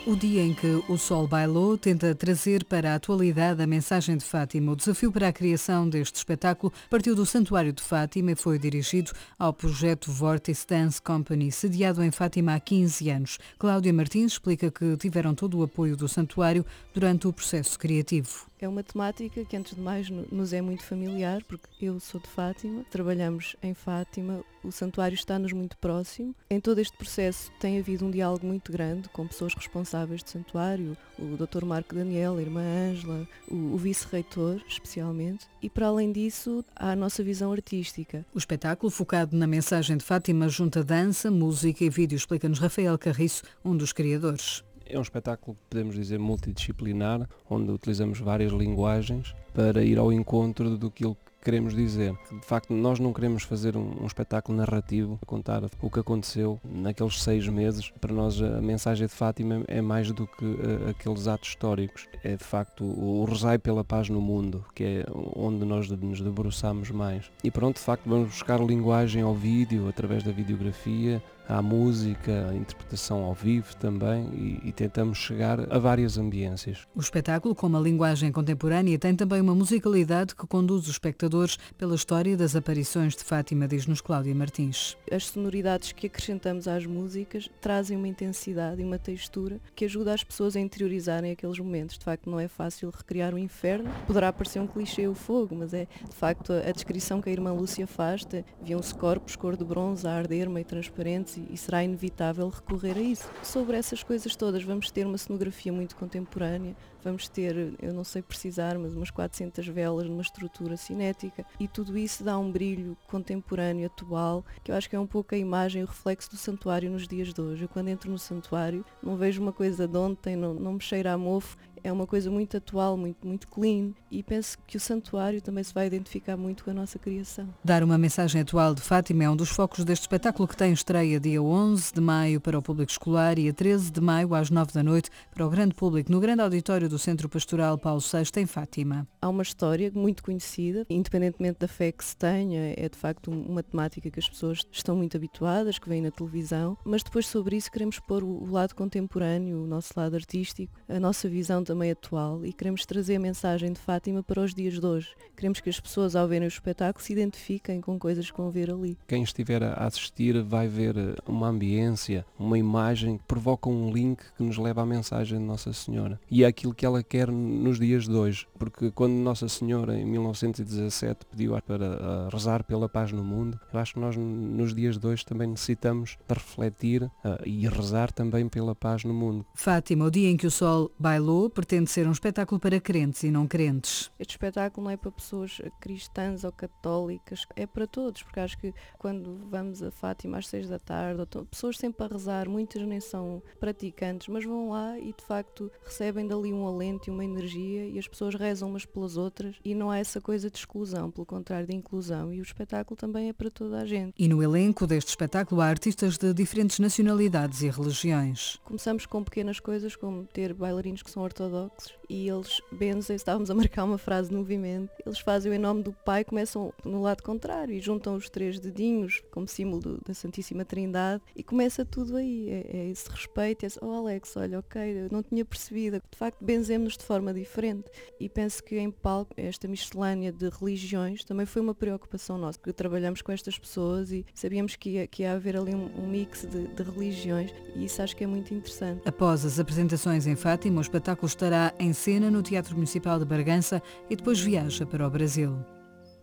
O 0.07 0.15
dia 0.15 0.43
em 0.43 0.53
que 0.53 0.67
o 0.87 0.99
Sol 0.99 1.27
bailou 1.27 1.79
tenta 1.79 2.15
trazer 2.15 2.63
para 2.65 2.93
a 2.93 2.97
atualidade 2.97 3.63
a 3.63 3.67
mensagem 3.67 4.19
de 4.19 4.25
Fátima. 4.25 4.73
O 4.73 4.77
desafio 4.77 5.11
para 5.11 5.29
a 5.29 5.33
criação 5.33 5.89
deste 5.89 6.17
espetáculo 6.17 6.71
partiu 6.91 7.15
do 7.15 7.25
Santuário 7.25 7.73
de 7.73 7.83
Fátima 7.83 8.33
e 8.33 8.37
foi 8.37 8.59
dirigido 8.59 9.13
ao 9.39 9.51
projeto 9.51 10.13
Vortex 10.13 10.67
Dance 10.69 11.01
Company, 11.01 11.51
sediado 11.51 12.05
em 12.05 12.11
Fátima 12.11 12.55
há 12.55 12.61
15 12.61 13.09
anos. 13.09 13.39
Cláudia 13.59 13.95
Martins 13.95 14.33
explica 14.33 14.71
que 14.71 14.95
tiveram 14.99 15.35
todo 15.35 15.59
o 15.59 15.63
apoio 15.63 15.97
do 15.97 16.07
santuário 16.07 16.67
durante 16.93 17.27
o 17.27 17.33
processo 17.33 17.79
criativo. 17.79 18.47
É 18.65 18.69
uma 18.69 18.83
temática 18.83 19.45
que, 19.45 19.59
antes 19.59 19.75
de 19.75 19.81
mais, 19.83 20.09
nos 20.09 20.55
é 20.55 20.63
muito 20.63 20.83
familiar, 20.85 21.45
porque 21.45 21.69
eu 21.83 22.01
sou 22.01 22.19
de 22.19 22.27
Fátima, 22.27 22.83
trabalhamos 22.91 23.55
em 23.63 23.75
Fátima, 23.75 24.43
o 24.65 24.73
santuário 24.73 25.15
está-nos 25.15 25.53
muito 25.53 25.77
próximo. 25.77 26.35
Em 26.49 26.59
todo 26.59 26.79
este 26.79 26.97
processo 26.97 27.53
tem 27.61 27.79
havido 27.79 28.07
um 28.07 28.11
diálogo 28.11 28.47
muito 28.47 28.73
grande 28.73 29.11
com 29.11 29.27
pessoas 29.27 29.53
responsáveis 29.53 30.23
do 30.23 30.31
santuário, 30.31 30.97
o 31.19 31.37
Dr. 31.37 31.67
Marco 31.67 31.95
Daniel, 31.95 32.39
a 32.39 32.41
irmã 32.41 32.63
Ângela, 32.63 33.29
o, 33.51 33.75
o 33.75 33.77
vice-reitor, 33.77 34.63
especialmente, 34.67 35.47
e 35.61 35.69
para 35.69 35.89
além 35.89 36.11
disso, 36.11 36.65
há 36.75 36.93
a 36.93 36.97
nossa 36.97 37.23
visão 37.23 37.53
artística. 37.53 38.25
O 38.35 38.39
espetáculo, 38.39 38.91
focado 38.91 39.37
na 39.37 39.47
mensagem 39.47 39.99
de 39.99 40.05
Fátima, 40.05 40.49
junta 40.49 40.83
dança, 40.83 41.31
música 41.31 41.85
e 41.85 41.91
vídeo, 41.91 42.17
explica-nos 42.17 42.59
Rafael 42.59 42.97
Carriço, 42.97 43.43
um 43.63 43.77
dos 43.77 43.93
criadores. 43.93 44.65
É 44.87 44.99
um 44.99 45.03
espetáculo, 45.03 45.57
podemos 45.69 45.95
dizer, 45.95 46.19
multidisciplinar, 46.19 47.29
onde 47.49 47.71
utilizamos 47.71 48.21
várias 48.21 48.53
linguagens 48.53 49.35
para 49.55 49.83
ir 49.83 49.99
ao 49.99 50.13
encontro 50.13 50.77
do 50.77 50.91
que 50.91 51.05
queremos 51.45 51.75
dizer. 51.75 52.15
De 52.31 52.47
facto, 52.47 52.73
nós 52.73 52.99
não 52.99 53.13
queremos 53.13 53.43
fazer 53.43 53.77
um, 53.77 54.03
um, 54.03 54.07
espetáculo 54.07 54.57
narrativo, 54.57 55.21
contar 55.27 55.63
o 55.81 55.91
que 55.91 56.01
aconteceu 56.01 56.59
naqueles 56.65 57.23
seis 57.23 57.47
meses. 57.47 57.91
Para 58.01 58.13
nós, 58.13 58.41
a 58.41 58.63
mensagem 58.63 59.07
de 59.07 59.13
Fátima 59.13 59.63
é 59.69 59.83
mais 59.83 60.11
do 60.11 60.27
que 60.27 60.45
uh, 60.45 60.89
aqueles 60.89 61.29
atos 61.29 61.51
históricos. 61.51 62.09
É, 62.25 62.35
de 62.37 62.45
facto, 62.45 62.83
o, 62.83 63.21
o 63.21 63.25
rezai 63.25 63.59
pela 63.59 63.85
paz 63.85 64.09
no 64.09 64.23
mundo, 64.23 64.65
que 64.75 64.85
é 64.85 65.05
onde 65.37 65.65
nós 65.67 65.89
nos 65.91 66.21
debruçamos 66.21 66.91
mais. 66.91 67.31
E 67.45 67.51
pronto, 67.51 67.77
de 67.77 67.83
facto, 67.83 68.09
vamos 68.09 68.29
buscar 68.29 68.59
linguagem 68.59 69.23
ao 69.23 69.35
vídeo, 69.35 69.87
através 69.87 70.23
da 70.23 70.33
videografia, 70.33 71.23
à 71.49 71.61
música, 71.61 72.49
à 72.51 72.55
interpretação 72.55 73.25
ao 73.25 73.35
vivo 73.35 73.75
também 73.77 74.29
e, 74.33 74.69
e, 74.69 74.73
tentamos 74.73 75.19
chegar 75.19 75.61
a 75.73 75.79
várias 75.79 76.17
ambiências. 76.19 76.87
O 76.95 77.01
espetáculo, 77.01 77.55
com 77.55 77.67
uma 77.67 77.81
linguagem 77.81 78.33
contemporânea, 78.33 78.99
tem 78.99 79.15
também 79.15 79.41
uma 79.41 79.55
musicalidade 79.55 80.35
que 80.35 80.47
conduz 80.47 80.85
os 80.85 80.91
espectadores 80.91 81.59
pela 81.77 81.95
história 81.95 82.37
das 82.37 82.57
aparições 82.57 83.15
de 83.15 83.25
Fátima, 83.25 83.69
diz-nos 83.69 84.01
Cláudia 84.01 84.35
Martins. 84.35 84.97
As 85.11 85.27
sonoridades 85.27 85.93
que 85.93 86.07
acrescentamos 86.07 86.67
às 86.67 86.87
músicas 86.87 87.49
trazem 87.61 87.97
uma 87.97 88.09
intensidade 88.09 88.81
e 88.81 88.85
uma 88.85 88.99
textura 88.99 89.61
que 89.75 89.85
ajuda 89.85 90.15
as 90.15 90.25
pessoas 90.25 90.57
a 90.57 90.61
interiorizarem 90.61 91.33
aqueles 91.33 91.59
momentos. 91.59 91.99
De 91.99 92.05
facto, 92.05 92.29
não 92.31 92.41
é 92.41 92.49
fácil 92.49 92.91
recriar 92.91 93.35
o 93.35 93.39
inferno. 93.39 93.91
Poderá 94.07 94.33
parecer 94.33 94.61
um 94.61 94.67
clichê 94.67 95.07
o 95.07 95.15
fogo, 95.15 95.55
mas 95.55 95.75
é 95.75 95.87
de 96.09 96.17
facto 96.17 96.53
a 96.53 96.73
descrição 96.73 97.21
que 97.21 97.29
a 97.29 97.33
irmã 97.33 97.53
Lúcia 97.53 97.87
faz. 97.87 98.27
Viam-se 98.63 98.95
corpos 98.95 99.37
cor 99.37 99.57
de 99.57 99.65
bronze 99.65 100.07
a 100.07 100.13
arder, 100.13 100.49
meio 100.49 100.65
transparentes 100.65 101.34
e, 101.37 101.57
será 101.57 101.83
inevitável 101.83 102.49
recorrer 102.49 102.97
a 102.97 103.01
isso. 103.01 103.29
Sobre 103.43 103.77
essas 103.77 104.03
coisas 104.03 104.35
todas, 104.37 104.63
vamos 104.63 104.91
ter 104.91 105.07
uma 105.07 105.19
cenografia 105.19 105.73
muito 105.73 105.97
contemporânea, 105.97 106.77
vamos 107.05 107.29
ter, 107.29 107.75
eu 107.81 107.93
não 107.93 108.03
sei 108.03 108.23
precisar, 108.23 108.79
mas 108.79 108.95
umas 108.95 109.11
400 109.11 109.67
velas 109.69 110.09
numa 110.09 110.23
estrutura 110.23 110.77
cinética 110.77 111.45
e 111.61 111.69
tudo 111.69 111.97
isso 111.99 112.25
dá 112.25 112.39
um 112.39 112.51
brilho 112.51 112.97
contemporâneo, 113.07 113.87
atual, 113.87 114.45
que 114.65 114.73
eu 114.73 114.75
acho 114.75 114.89
que 114.89 114.97
é 114.97 115.01
um 115.01 115.07
pouco 115.07 115.35
a 115.35 115.39
imagem, 115.39 115.83
o 115.83 115.87
reflexo 115.87 116.31
do 116.31 116.37
santuário 116.37 116.91
nos 116.91 117.07
dias 117.07 117.33
de 117.33 117.41
hoje. 117.41 117.65
Eu 117.65 117.69
quando 117.69 117.89
entro 117.89 118.11
no 118.11 118.19
santuário 118.19 118.85
não 119.03 119.17
vejo 119.17 119.43
uma 119.43 119.53
coisa 119.53 119.87
de 119.87 119.99
ontem, 119.99 120.35
não, 120.35 120.55
não 120.55 120.73
me 120.73 120.81
cheira 120.81 121.13
a 121.13 121.19
mofo, 121.19 121.57
é 121.85 121.93
uma 121.93 122.07
coisa 122.07 122.31
muito 122.31 122.57
atual, 122.57 122.97
muito, 122.97 123.27
muito 123.27 123.47
clean 123.47 123.91
e 124.11 124.23
penso 124.23 124.57
que 124.67 124.79
o 124.79 124.81
santuário 124.81 125.43
também 125.43 125.63
se 125.63 125.75
vai 125.75 125.87
identificar 125.87 126.35
muito 126.35 126.65
com 126.65 126.71
a 126.71 126.75
nossa 126.75 126.99
criação. 126.99 127.47
Dar 127.63 127.85
uma 127.85 127.99
mensagem 127.99 128.41
atual 128.41 128.75
de 128.75 128.81
Fátima 128.81 129.25
é 129.25 129.31
um 129.31 129.37
dos 129.37 129.51
focos 129.51 129.85
deste 129.85 130.03
espetáculo 130.03 130.49
que 130.49 130.57
tem 130.57 130.73
estreia 130.73 131.21
dia 131.21 131.43
11 131.43 131.93
de 131.93 132.01
maio 132.01 132.41
para 132.41 132.59
o 132.59 132.63
público 132.63 132.91
escolar 132.91 133.39
e 133.39 133.51
a 133.51 133.53
13 133.53 133.93
de 133.93 134.01
maio 134.01 134.35
às 134.35 134.49
9 134.49 134.73
da 134.73 134.83
noite 134.83 135.11
para 135.33 135.47
o 135.47 135.51
grande 135.51 135.75
público 135.75 136.11
no 136.11 136.21
grande 136.21 136.41
auditório 136.41 136.89
do 136.89 136.94
Centro 136.99 137.29
Pastoral 137.29 137.79
Paulo 137.79 138.01
VI 138.01 138.41
em 138.41 138.47
Fátima. 138.47 139.07
Há 139.21 139.29
uma 139.29 139.43
história 139.43 139.91
muito 139.95 140.23
conhecida, 140.23 140.87
independentemente 140.89 141.59
da 141.61 141.69
fé 141.69 141.93
que 141.93 142.05
se 142.05 142.17
tenha, 142.17 142.75
é 142.77 142.89
de 142.89 142.97
facto 142.97 143.31
uma 143.31 143.63
temática 143.63 144.11
que 144.11 144.19
as 144.19 144.29
pessoas 144.29 144.61
estão 144.71 144.97
muito 144.97 145.17
habituadas, 145.17 145.79
que 145.79 145.89
vêm 145.89 146.03
na 146.03 146.11
televisão, 146.11 146.77
mas 146.85 147.03
depois 147.03 147.27
sobre 147.27 147.57
isso 147.57 147.71
queremos 147.71 147.99
pôr 147.99 148.23
o 148.23 148.51
lado 148.51 148.75
contemporâneo, 148.75 149.63
o 149.63 149.67
nosso 149.67 149.93
lado 149.97 150.15
artístico, 150.15 150.73
a 150.89 151.01
nossa 151.01 151.29
visão 151.29 151.65
também 151.65 151.91
atual 151.91 152.45
e 152.45 152.53
queremos 152.53 152.87
trazer 152.87 153.17
a 153.17 153.21
mensagem 153.21 153.73
de 153.73 153.81
Fátima 153.81 154.23
para 154.23 154.41
os 154.41 154.55
dias 154.55 154.79
de 154.79 154.87
hoje. 154.87 155.09
Queremos 155.37 155.61
que 155.61 155.71
as 155.71 155.81
pessoas 155.81 156.15
ao 156.15 156.29
verem 156.29 156.47
o 156.47 156.49
espetáculo 156.49 157.05
se 157.05 157.13
identifiquem 157.13 157.81
com 157.81 157.99
coisas 157.99 158.31
que 158.31 158.37
vão 158.37 158.51
ver 158.51 158.71
ali. 158.71 158.97
Quem 159.07 159.23
estiver 159.23 159.63
a 159.63 159.75
assistir 159.87 160.43
vai 160.43 160.69
ver 160.69 160.97
eh, 160.97 161.15
uma 161.27 161.49
ambiência, 161.49 162.25
uma 162.39 162.59
imagem 162.59 163.19
que 163.19 163.25
provoca 163.25 163.69
um 163.69 163.93
link 163.93 164.23
que 164.37 164.43
nos 164.43 164.59
leva 164.59 164.83
à 164.83 164.87
mensagem 164.87 165.39
de 165.39 165.45
Nossa 165.45 165.73
Senhora. 165.73 166.21
E 166.31 166.45
é 166.45 166.47
aquilo 166.47 166.75
que 166.75 166.84
ela 166.85 167.03
quer 167.03 167.31
nos 167.31 167.79
dias 167.79 168.05
de 168.05 168.15
hoje, 168.15 168.47
porque 168.59 168.91
quando 168.91 169.13
Nossa 169.13 169.49
Senhora 169.49 169.97
em 169.97 170.05
1917 170.05 171.27
pediu 171.27 171.55
para 171.63 172.29
rezar 172.31 172.65
pela 172.65 172.89
paz 172.89 173.13
no 173.13 173.23
mundo, 173.23 173.59
eu 173.73 173.79
acho 173.79 173.95
que 173.95 174.01
nós 174.01 174.17
nos 174.17 174.75
dias 174.75 174.99
de 174.99 175.07
hoje 175.07 175.25
também 175.25 175.49
necessitamos 175.49 176.17
de 176.29 176.35
refletir 176.35 177.03
uh, 177.03 177.11
e 177.45 177.67
rezar 177.69 178.13
também 178.13 178.49
pela 178.49 178.75
paz 178.75 179.05
no 179.05 179.15
mundo. 179.15 179.47
Fátima, 179.55 180.05
o 180.05 180.11
dia 180.11 180.31
em 180.31 180.37
que 180.37 180.47
o 180.47 180.51
sol 180.51 180.91
bailou 180.99 181.49
pretende 181.49 181.91
ser 181.91 182.07
um 182.07 182.13
espetáculo 182.13 182.61
para 182.61 182.81
crentes 182.81 183.23
e 183.23 183.31
não 183.31 183.47
crentes. 183.47 184.11
Este 184.19 184.33
espetáculo 184.33 184.85
não 184.85 184.91
é 184.91 184.97
para 184.97 185.11
pessoas 185.11 185.61
cristãs 185.81 186.45
ou 186.45 186.53
católicas, 186.53 187.47
é 187.57 187.67
para 187.67 187.87
todos, 187.87 188.23
porque 188.23 188.41
acho 188.41 188.59
que 188.59 188.73
quando 188.99 189.39
vamos 189.51 189.83
a 189.83 189.91
Fátima 189.91 190.39
às 190.39 190.49
seis 190.49 190.69
da 190.69 190.79
tarde, 190.79 191.25
pessoas 191.51 191.79
sempre 191.79 192.05
a 192.05 192.09
rezar, 192.09 192.49
muitas 192.49 192.83
nem 192.83 193.01
são 193.01 193.43
praticantes, 193.59 194.29
mas 194.29 194.45
vão 194.45 194.71
lá 194.71 194.99
e 194.99 195.13
de 195.13 195.25
facto 195.25 195.71
recebem 195.85 196.27
dali 196.27 196.53
um 196.53 196.65
alento 196.75 197.09
e 197.09 197.11
uma 197.11 197.25
energia 197.25 197.87
e 197.87 197.99
as 197.99 198.09
pessoas 198.09 198.35
rezam 198.35 198.69
umas 198.69 198.85
pelas 198.85 199.17
outras 199.17 199.57
e 199.65 199.75
não 199.75 199.91
há 199.91 199.99
essa 199.99 200.21
coisa 200.21 200.51
de 200.51 200.59
exclusão, 200.59 201.11
pelo 201.11 201.27
contrário 201.27 201.67
de 201.67 201.75
inclusão 201.75 202.33
e 202.33 202.41
o 202.41 202.43
espetáculo 202.43 202.97
também 202.97 203.29
é 203.29 203.33
para 203.33 203.51
toda 203.51 203.79
a 203.79 203.87
gente. 203.87 204.15
E 204.19 204.29
no 204.29 204.43
elenco 204.43 204.87
deste 204.87 205.09
espetáculo 205.09 205.61
há 205.61 205.67
artistas 205.67 206.19
de 206.19 206.33
diferentes 206.35 206.79
nacionalidades 206.79 207.63
e 207.63 207.71
religiões. 207.71 208.59
Começamos 208.65 209.07
com 209.07 209.23
pequenas 209.23 209.61
coisas 209.61 209.97
como 209.97 210.25
ter 210.27 210.53
bailarinos 210.53 211.03
que 211.03 211.11
são 211.11 211.23
ortodoxos 211.23 211.95
e 212.09 212.29
eles 212.29 212.61
benzem, 212.71 213.17
estávamos 213.17 213.51
a 213.51 213.55
marcar 213.55 213.85
uma 213.85 213.99
frase 213.99 214.29
de 214.29 214.35
movimento, 214.35 214.91
eles 215.05 215.19
fazem 215.19 215.53
o 215.53 215.55
em 215.55 215.59
nome 215.59 215.83
do 215.83 215.93
Pai, 215.93 216.25
começam 216.25 216.73
no 216.85 217.03
lado 217.03 217.23
contrário 217.23 217.75
e 217.75 217.81
juntam 217.81 218.15
os 218.17 218.29
três 218.29 218.59
dedinhos 218.59 219.23
como 219.31 219.49
símbolo 219.49 219.81
do, 219.81 220.01
da 220.07 220.15
Santíssima 220.15 220.65
Trindade 220.65 221.23
e 221.35 221.43
começa 221.43 221.85
tudo 221.85 222.17
aí, 222.17 222.49
é, 222.51 222.77
é 222.77 222.91
esse 222.91 223.09
respeito, 223.09 223.65
é 223.65 223.67
esse, 223.67 223.79
oh 223.83 223.91
Alex, 223.91 224.37
olha, 224.37 224.59
ok, 224.59 224.83
eu 224.83 225.09
não 225.11 225.23
tinha 225.23 225.45
percebido, 225.45 226.01
de 226.11 226.19
facto 226.19 226.45
benzemos-nos 226.55 226.97
de 226.97 227.05
forma 227.05 227.35
diferente 227.35 227.91
e 228.21 228.29
penso 228.29 228.63
que 228.63 228.79
em 228.79 228.91
palco 228.91 229.33
esta 229.37 229.67
miscelânea 229.67 230.31
de 230.31 230.49
religiões 230.49 231.25
também 231.25 231.47
foi 231.47 231.61
uma 231.61 231.75
preocupação 231.75 232.39
nossa, 232.39 232.59
porque 232.59 232.73
trabalhamos 232.73 233.23
com 233.23 233.33
estas 233.33 233.59
pessoas 233.59 234.13
e 234.13 234.25
sabíamos 234.35 234.77
que 234.77 234.91
ia, 234.91 235.07
que 235.07 235.23
ia 235.23 235.33
haver 235.33 235.57
ali 235.57 235.75
um, 235.75 235.91
um 235.99 236.07
mix 236.07 236.47
de, 236.47 236.69
de 236.69 236.83
religiões 236.83 237.53
e 237.75 237.85
isso 237.85 238.01
acho 238.01 238.17
que 238.17 238.25
é 238.25 238.27
muito 238.27 238.55
interessante. 238.55 239.03
Após 239.05 239.45
as 239.45 239.59
apresentações 239.59 240.27
em 240.27 240.37
Fátima, 240.37 240.79
o 240.79 240.83
espetáculo 240.83 241.27
estará 241.27 241.75
em 241.79 241.93
cena 241.93 242.31
no 242.31 242.43
Teatro 242.43 242.75
Municipal 242.75 243.19
de 243.19 243.25
Bargança 243.25 243.83
e 244.09 244.17
depois 244.17 244.41
viaja 244.41 244.87
para 244.87 245.07
o 245.07 245.11
Brasil. 245.11 245.74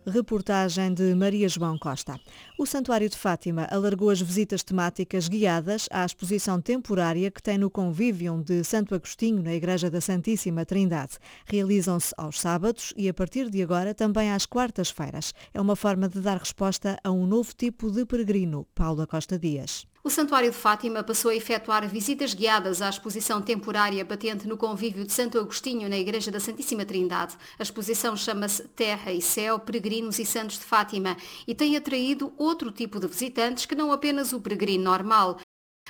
Reportagem 0.06 0.92
de 0.92 1.14
Maria 1.14 1.48
João 1.48 1.78
Costa. 1.78 2.18
O 2.58 2.66
Santuário 2.66 3.08
de 3.08 3.16
Fátima 3.16 3.68
alargou 3.70 4.10
as 4.10 4.20
visitas 4.20 4.62
temáticas 4.64 5.28
guiadas 5.28 5.88
à 5.92 6.04
exposição 6.04 6.60
temporária 6.60 7.30
que 7.30 7.40
tem 7.40 7.56
no 7.56 7.70
Convivium 7.70 8.42
de 8.42 8.64
Santo 8.64 8.96
Agostinho, 8.96 9.40
na 9.40 9.54
Igreja 9.54 9.88
da 9.88 10.00
Santíssima 10.00 10.66
Trindade. 10.66 11.18
Realizam-se 11.46 12.12
aos 12.16 12.40
sábados 12.40 12.92
e, 12.96 13.08
a 13.08 13.14
partir 13.14 13.48
de 13.48 13.62
agora, 13.62 13.94
também 13.94 14.32
às 14.32 14.44
quartas-feiras. 14.44 15.32
É 15.54 15.60
uma 15.60 15.76
forma 15.76 16.08
de 16.08 16.20
dar 16.20 16.38
resposta 16.38 16.98
a 17.04 17.10
um 17.12 17.24
novo 17.24 17.54
tipo 17.54 17.88
de 17.88 18.04
peregrino. 18.04 18.66
Paula 18.74 19.06
Costa 19.06 19.38
Dias. 19.38 19.86
O 20.04 20.10
Santuário 20.10 20.50
de 20.50 20.56
Fátima 20.56 21.04
passou 21.04 21.30
a 21.30 21.36
efetuar 21.36 21.86
visitas 21.88 22.34
guiadas 22.34 22.82
à 22.82 22.88
exposição 22.88 23.40
temporária 23.40 24.04
patente 24.04 24.48
no 24.48 24.56
convívio 24.56 25.04
de 25.04 25.12
Santo 25.12 25.38
Agostinho 25.38 25.88
na 25.88 25.96
Igreja 25.96 26.28
da 26.28 26.40
Santíssima 26.40 26.84
Trindade. 26.84 27.36
A 27.56 27.62
exposição 27.62 28.16
chama-se 28.16 28.66
Terra 28.74 29.12
e 29.12 29.22
Céu, 29.22 29.60
Peregrinos 29.60 30.18
e 30.18 30.26
Santos 30.26 30.58
de 30.58 30.64
Fátima 30.64 31.16
e 31.46 31.54
tem 31.54 31.76
atraído 31.76 32.32
outro 32.36 32.72
tipo 32.72 32.98
de 32.98 33.06
visitantes 33.06 33.64
que 33.64 33.76
não 33.76 33.92
apenas 33.92 34.32
o 34.32 34.40
peregrino 34.40 34.82
normal. 34.82 35.38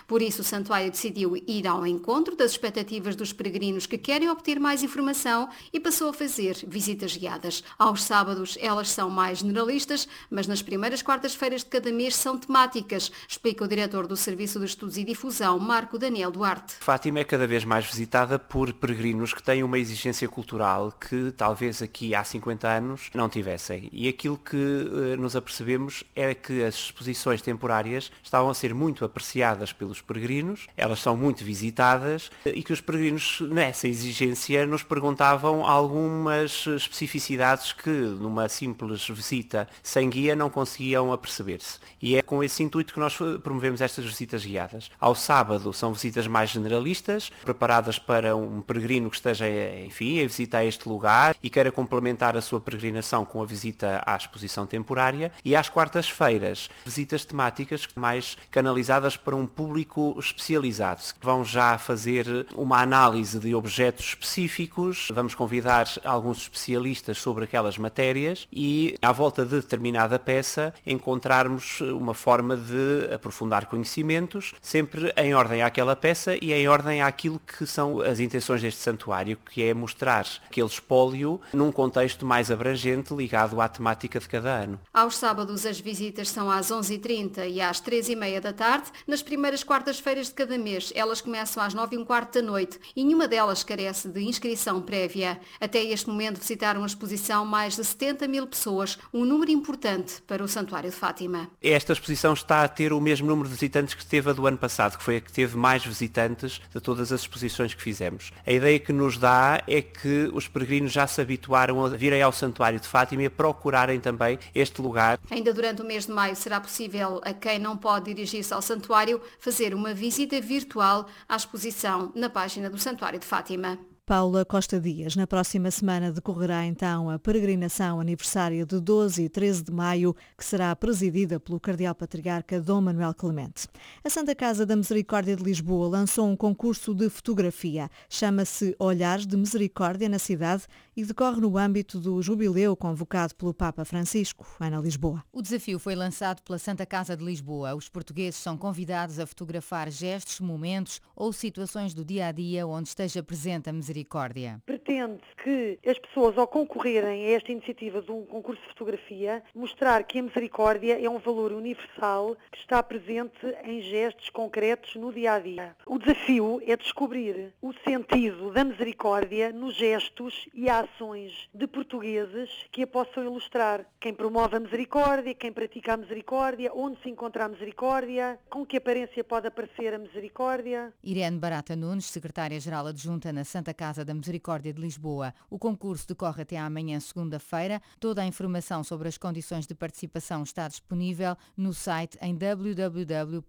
Por 0.06 0.20
isso, 0.20 0.42
o 0.42 0.44
santuário 0.44 0.90
decidiu 0.90 1.36
ir 1.46 1.66
ao 1.66 1.86
encontro 1.86 2.36
das 2.36 2.50
expectativas 2.50 3.16
dos 3.16 3.32
peregrinos 3.32 3.86
que 3.86 3.96
querem 3.96 4.28
obter 4.28 4.60
mais 4.60 4.82
informação 4.82 5.48
e 5.72 5.80
passou 5.80 6.10
a 6.10 6.12
fazer 6.12 6.56
visitas 6.66 7.16
guiadas. 7.16 7.64
Aos 7.78 8.02
sábados, 8.02 8.58
elas 8.60 8.90
são 8.90 9.08
mais 9.08 9.38
generalistas, 9.38 10.06
mas 10.30 10.46
nas 10.46 10.60
primeiras 10.60 11.02
quartas-feiras 11.02 11.62
de 11.62 11.70
cada 11.70 11.90
mês 11.90 12.14
são 12.14 12.36
temáticas, 12.36 13.10
explica 13.28 13.64
o 13.64 13.68
diretor 13.68 14.06
do 14.06 14.16
Serviço 14.16 14.58
de 14.58 14.66
Estudos 14.66 14.96
e 14.96 15.04
Difusão, 15.04 15.58
Marco 15.58 15.98
Daniel 15.98 16.30
Duarte. 16.30 16.74
Fátima 16.80 17.20
é 17.20 17.24
cada 17.24 17.46
vez 17.46 17.64
mais 17.64 17.86
visitada 17.86 18.38
por 18.38 18.72
peregrinos 18.72 19.32
que 19.32 19.42
têm 19.42 19.62
uma 19.62 19.78
exigência 19.78 20.28
cultural 20.28 20.92
que 20.92 21.32
talvez 21.36 21.80
aqui 21.80 22.14
há 22.14 22.22
50 22.22 22.68
anos 22.68 23.10
não 23.14 23.28
tivessem. 23.28 23.88
E 23.92 24.08
aquilo 24.08 24.36
que 24.36 24.56
uh, 24.56 25.16
nos 25.16 25.36
apercebemos 25.36 26.04
é 26.14 26.34
que 26.34 26.62
as 26.62 26.74
exposições 26.74 27.40
temporárias 27.40 28.10
estavam 28.22 28.50
a 28.50 28.54
ser 28.54 28.74
muito 28.74 29.04
apreciadas 29.04 29.72
pelos 29.82 30.00
peregrinos, 30.00 30.68
elas 30.76 31.00
são 31.00 31.16
muito 31.16 31.42
visitadas 31.42 32.30
e 32.46 32.62
que 32.62 32.72
os 32.72 32.80
peregrinos 32.80 33.40
nessa 33.40 33.88
exigência 33.88 34.64
nos 34.64 34.84
perguntavam 34.84 35.66
algumas 35.66 36.68
especificidades 36.68 37.72
que 37.72 37.90
numa 37.90 38.48
simples 38.48 39.08
visita 39.08 39.68
sem 39.82 40.08
guia 40.08 40.36
não 40.36 40.48
conseguiam 40.48 41.12
aperceber-se. 41.12 41.80
E 42.00 42.14
é 42.14 42.22
com 42.22 42.44
esse 42.44 42.62
intuito 42.62 42.94
que 42.94 43.00
nós 43.00 43.16
promovemos 43.42 43.80
estas 43.80 44.04
visitas 44.04 44.44
guiadas. 44.44 44.88
Ao 45.00 45.16
sábado 45.16 45.72
são 45.72 45.92
visitas 45.92 46.28
mais 46.28 46.50
generalistas, 46.50 47.32
preparadas 47.42 47.98
para 47.98 48.36
um 48.36 48.60
peregrino 48.60 49.10
que 49.10 49.16
esteja, 49.16 49.48
enfim, 49.84 50.20
a 50.22 50.28
visitar 50.28 50.64
este 50.64 50.88
lugar 50.88 51.34
e 51.42 51.50
queira 51.50 51.72
complementar 51.72 52.36
a 52.36 52.40
sua 52.40 52.60
peregrinação 52.60 53.24
com 53.24 53.42
a 53.42 53.46
visita 53.46 54.00
à 54.06 54.16
exposição 54.16 54.64
temporária. 54.64 55.32
E 55.44 55.56
às 55.56 55.68
quartas-feiras, 55.68 56.70
visitas 56.84 57.24
temáticas 57.24 57.88
mais 57.96 58.36
canalizadas 58.48 59.16
para 59.16 59.34
um 59.34 59.44
público 59.44 59.71
público 59.72 60.14
especializado, 60.18 61.00
que 61.18 61.24
vão 61.24 61.42
já 61.42 61.78
fazer 61.78 62.46
uma 62.54 62.82
análise 62.82 63.38
de 63.38 63.54
objetos 63.54 64.08
específicos, 64.08 65.08
vamos 65.14 65.34
convidar 65.34 65.88
alguns 66.04 66.42
especialistas 66.42 67.16
sobre 67.16 67.44
aquelas 67.44 67.78
matérias 67.78 68.46
e, 68.52 68.94
à 69.00 69.10
volta 69.12 69.46
de 69.46 69.56
determinada 69.56 70.18
peça, 70.18 70.74
encontrarmos 70.86 71.80
uma 71.80 72.12
forma 72.12 72.54
de 72.54 73.14
aprofundar 73.14 73.64
conhecimentos, 73.64 74.52
sempre 74.60 75.10
em 75.16 75.34
ordem 75.34 75.62
àquela 75.62 75.96
peça 75.96 76.36
e 76.42 76.52
em 76.52 76.68
ordem 76.68 77.00
àquilo 77.00 77.40
que 77.40 77.66
são 77.66 78.02
as 78.02 78.20
intenções 78.20 78.60
deste 78.60 78.82
santuário, 78.82 79.38
que 79.50 79.62
é 79.62 79.72
mostrar 79.72 80.26
aquele 80.46 80.66
espólio 80.66 81.40
num 81.54 81.72
contexto 81.72 82.26
mais 82.26 82.50
abrangente 82.50 83.14
ligado 83.14 83.58
à 83.58 83.68
temática 83.68 84.20
de 84.20 84.28
cada 84.28 84.50
ano. 84.50 84.78
Aos 84.92 85.16
sábados 85.16 85.64
as 85.64 85.80
visitas 85.80 86.28
são 86.28 86.50
às 86.50 86.70
11h30 86.70 87.48
e 87.48 87.58
às 87.62 87.80
3h30 87.80 88.40
da 88.40 88.52
tarde. 88.52 88.90
Nas 89.06 89.22
primeiras 89.22 89.61
as 89.62 89.64
quartas-feiras 89.64 90.26
de 90.26 90.34
cada 90.34 90.58
mês. 90.58 90.92
Elas 90.92 91.20
começam 91.20 91.62
às 91.62 91.72
nove 91.72 91.94
e 91.94 91.98
um 91.98 92.04
quarto 92.04 92.34
da 92.34 92.42
noite 92.42 92.80
e 92.96 93.04
nenhuma 93.04 93.28
delas 93.28 93.62
carece 93.62 94.08
de 94.08 94.20
inscrição 94.20 94.82
prévia. 94.82 95.40
Até 95.60 95.84
este 95.84 96.08
momento 96.08 96.40
visitaram 96.40 96.82
a 96.82 96.86
exposição 96.86 97.46
mais 97.46 97.76
de 97.76 97.84
70 97.84 98.26
mil 98.26 98.44
pessoas, 98.44 98.98
um 99.14 99.24
número 99.24 99.52
importante 99.52 100.20
para 100.22 100.42
o 100.42 100.48
Santuário 100.48 100.90
de 100.90 100.96
Fátima. 100.96 101.48
Esta 101.62 101.92
exposição 101.92 102.32
está 102.32 102.64
a 102.64 102.68
ter 102.68 102.92
o 102.92 103.00
mesmo 103.00 103.28
número 103.28 103.48
de 103.48 103.54
visitantes 103.54 103.94
que 103.94 104.04
teve 104.04 104.30
a 104.30 104.32
do 104.32 104.48
ano 104.48 104.58
passado, 104.58 104.98
que 104.98 105.04
foi 105.04 105.18
a 105.18 105.20
que 105.20 105.32
teve 105.32 105.56
mais 105.56 105.86
visitantes 105.86 106.60
de 106.74 106.80
todas 106.80 107.12
as 107.12 107.20
exposições 107.20 107.72
que 107.72 107.82
fizemos. 107.82 108.32
A 108.44 108.50
ideia 108.50 108.80
que 108.80 108.92
nos 108.92 109.16
dá 109.16 109.62
é 109.68 109.80
que 109.80 110.28
os 110.34 110.48
peregrinos 110.48 110.90
já 110.90 111.06
se 111.06 111.20
habituaram 111.20 111.84
a 111.84 111.88
virem 111.90 112.20
ao 112.20 112.32
Santuário 112.32 112.80
de 112.80 112.88
Fátima 112.88 113.22
e 113.22 113.26
a 113.26 113.30
procurarem 113.30 114.00
também 114.00 114.40
este 114.52 114.82
lugar. 114.82 115.20
Ainda 115.30 115.54
durante 115.54 115.82
o 115.82 115.84
mês 115.84 116.06
de 116.06 116.12
maio 116.12 116.34
será 116.34 116.60
possível 116.60 117.20
a 117.22 117.32
quem 117.32 117.60
não 117.60 117.76
pode 117.76 118.12
dirigir-se 118.12 118.52
ao 118.52 118.60
santuário 118.60 119.20
fazer 119.38 119.51
uma 119.74 119.92
visita 119.92 120.40
virtual 120.40 121.06
à 121.28 121.36
exposição 121.36 122.10
na 122.14 122.30
página 122.30 122.70
do 122.70 122.78
Santuário 122.78 123.18
de 123.18 123.26
Fátima. 123.26 123.78
Paula 124.12 124.44
Costa 124.44 124.78
Dias. 124.78 125.16
Na 125.16 125.26
próxima 125.26 125.70
semana 125.70 126.12
decorrerá 126.12 126.66
então 126.66 127.08
a 127.08 127.18
peregrinação 127.18 127.98
aniversária 127.98 128.66
de 128.66 128.78
12 128.78 129.24
e 129.24 129.28
13 129.30 129.64
de 129.64 129.72
maio, 129.72 130.14
que 130.36 130.44
será 130.44 130.76
presidida 130.76 131.40
pelo 131.40 131.58
Cardeal 131.58 131.94
Patriarca 131.94 132.60
Dom 132.60 132.82
Manuel 132.82 133.14
Clemente. 133.14 133.66
A 134.04 134.10
Santa 134.10 134.34
Casa 134.34 134.66
da 134.66 134.76
Misericórdia 134.76 135.34
de 135.34 135.42
Lisboa 135.42 135.88
lançou 135.88 136.28
um 136.28 136.36
concurso 136.36 136.94
de 136.94 137.08
fotografia. 137.08 137.88
Chama-se 138.06 138.76
Olhares 138.78 139.26
de 139.26 139.34
Misericórdia 139.34 140.10
na 140.10 140.18
Cidade 140.18 140.64
e 140.94 141.02
decorre 141.06 141.40
no 141.40 141.56
âmbito 141.56 141.98
do 141.98 142.20
jubileu 142.20 142.76
convocado 142.76 143.34
pelo 143.34 143.54
Papa 143.54 143.82
Francisco, 143.82 144.46
Ana 144.60 144.78
Lisboa. 144.78 145.24
O 145.32 145.40
desafio 145.40 145.78
foi 145.78 145.94
lançado 145.94 146.42
pela 146.42 146.58
Santa 146.58 146.84
Casa 146.84 147.16
de 147.16 147.24
Lisboa. 147.24 147.74
Os 147.74 147.88
portugueses 147.88 148.38
são 148.38 148.58
convidados 148.58 149.18
a 149.18 149.26
fotografar 149.26 149.90
gestos, 149.90 150.38
momentos 150.38 151.00
ou 151.16 151.32
situações 151.32 151.94
do 151.94 152.04
dia 152.04 152.26
a 152.26 152.32
dia 152.32 152.66
onde 152.66 152.90
esteja 152.90 153.22
presente 153.22 153.70
a 153.70 153.72
misericórdia. 153.72 154.01
Misericórdia. 154.02 154.60
Pretende 154.92 155.22
que 155.42 155.78
as 155.88 155.98
pessoas, 155.98 156.36
ao 156.36 156.46
concorrerem 156.46 157.24
a 157.24 157.30
esta 157.30 157.50
iniciativa 157.50 158.02
de 158.02 158.12
um 158.12 158.26
concurso 158.26 158.60
de 158.60 158.68
fotografia, 158.68 159.42
mostrar 159.54 160.04
que 160.04 160.18
a 160.18 160.22
misericórdia 160.22 161.02
é 161.02 161.08
um 161.08 161.18
valor 161.18 161.50
universal 161.50 162.36
que 162.50 162.58
está 162.58 162.82
presente 162.82 163.40
em 163.64 163.80
gestos 163.80 164.28
concretos 164.28 164.94
no 164.96 165.10
dia 165.10 165.32
a 165.32 165.38
dia. 165.38 165.74
O 165.86 165.98
desafio 165.98 166.60
é 166.66 166.76
descobrir 166.76 167.54
o 167.62 167.72
sentido 167.88 168.52
da 168.52 168.64
misericórdia 168.64 169.50
nos 169.50 169.74
gestos 169.76 170.46
e 170.52 170.68
ações 170.68 171.32
de 171.54 171.66
portugueses 171.66 172.50
que 172.70 172.82
a 172.82 172.86
possam 172.86 173.24
ilustrar. 173.24 173.86
Quem 173.98 174.12
promove 174.12 174.56
a 174.56 174.60
misericórdia, 174.60 175.34
quem 175.34 175.52
pratica 175.52 175.94
a 175.94 175.96
misericórdia, 175.96 176.70
onde 176.74 177.00
se 177.00 177.08
encontra 177.08 177.46
a 177.46 177.48
misericórdia, 177.48 178.38
com 178.50 178.66
que 178.66 178.76
aparência 178.76 179.24
pode 179.24 179.46
aparecer 179.46 179.94
a 179.94 179.98
misericórdia. 179.98 180.92
Irene 181.02 181.38
Barata 181.38 181.74
Nunes, 181.74 182.04
secretária-geral 182.04 182.88
adjunta 182.88 183.32
na 183.32 183.42
Santa 183.42 183.72
Casa 183.72 184.04
da 184.04 184.12
Misericórdia 184.12 184.70
de 184.70 184.81
Lisboa. 184.82 185.32
O 185.48 185.58
concurso 185.58 186.06
decorre 186.06 186.42
até 186.42 186.58
amanhã, 186.58 187.00
segunda-feira. 187.00 187.80
Toda 187.98 188.20
a 188.22 188.26
informação 188.26 188.84
sobre 188.84 189.08
as 189.08 189.16
condições 189.16 189.66
de 189.66 189.74
participação 189.74 190.42
está 190.42 190.68
disponível 190.68 191.36
no 191.56 191.72
site 191.72 192.18
em 192.20 192.36
www.scml.pt. 192.36 193.42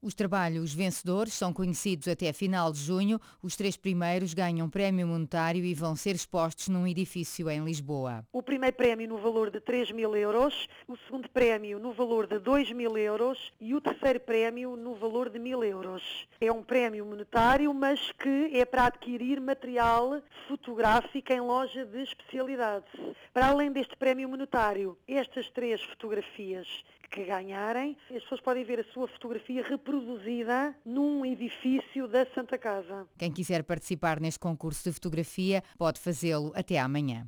Os 0.00 0.14
trabalhos 0.14 0.72
vencedores 0.72 1.34
são 1.34 1.52
conhecidos 1.52 2.06
até 2.06 2.32
final 2.32 2.70
de 2.72 2.78
junho. 2.78 3.20
Os 3.42 3.56
três 3.56 3.76
primeiros 3.76 4.32
ganham 4.32 4.70
prémio 4.70 5.08
monetário 5.08 5.64
e 5.64 5.74
vão 5.74 5.96
ser 5.96 6.14
expostos 6.14 6.68
num 6.68 6.86
edifício 6.86 7.50
em 7.50 7.64
Lisboa. 7.64 8.24
O 8.32 8.40
primeiro 8.40 8.76
prémio 8.76 9.08
no 9.08 9.18
valor 9.18 9.50
de 9.50 9.60
3 9.60 9.90
mil 9.90 10.14
euros, 10.14 10.68
o 10.86 10.96
segundo 10.98 11.28
prémio 11.28 11.80
no 11.80 11.92
valor 11.92 12.28
de 12.28 12.38
2 12.38 12.72
mil 12.72 12.96
euros 12.96 13.52
e 13.60 13.74
o 13.74 13.80
terceiro 13.80 14.20
prémio 14.20 14.76
no 14.76 14.94
valor 14.94 15.30
de 15.30 15.38
mil 15.40 15.64
euros. 15.64 16.28
É 16.40 16.52
um 16.52 16.62
prémio 16.62 17.04
monetário, 17.04 17.74
mas 17.74 18.12
que 18.12 18.27
é 18.52 18.64
para 18.64 18.86
adquirir 18.86 19.40
material 19.40 20.22
fotográfico 20.46 21.32
em 21.32 21.40
loja 21.40 21.84
de 21.84 22.02
especialidade. 22.02 22.86
Para 23.32 23.48
além 23.48 23.72
deste 23.72 23.96
prémio 23.96 24.28
monetário, 24.28 24.96
estas 25.06 25.50
três 25.50 25.82
fotografias 25.82 26.66
que 27.10 27.24
ganharem, 27.24 27.96
as 28.10 28.22
pessoas 28.22 28.40
podem 28.40 28.64
ver 28.64 28.80
a 28.80 28.84
sua 28.92 29.08
fotografia 29.08 29.62
reproduzida 29.62 30.74
num 30.84 31.24
edifício 31.24 32.06
da 32.06 32.26
Santa 32.34 32.58
Casa. 32.58 33.06
Quem 33.18 33.32
quiser 33.32 33.62
participar 33.64 34.20
neste 34.20 34.40
concurso 34.40 34.84
de 34.84 34.92
fotografia 34.92 35.62
pode 35.78 35.98
fazê-lo 36.00 36.52
até 36.54 36.78
amanhã. 36.78 37.26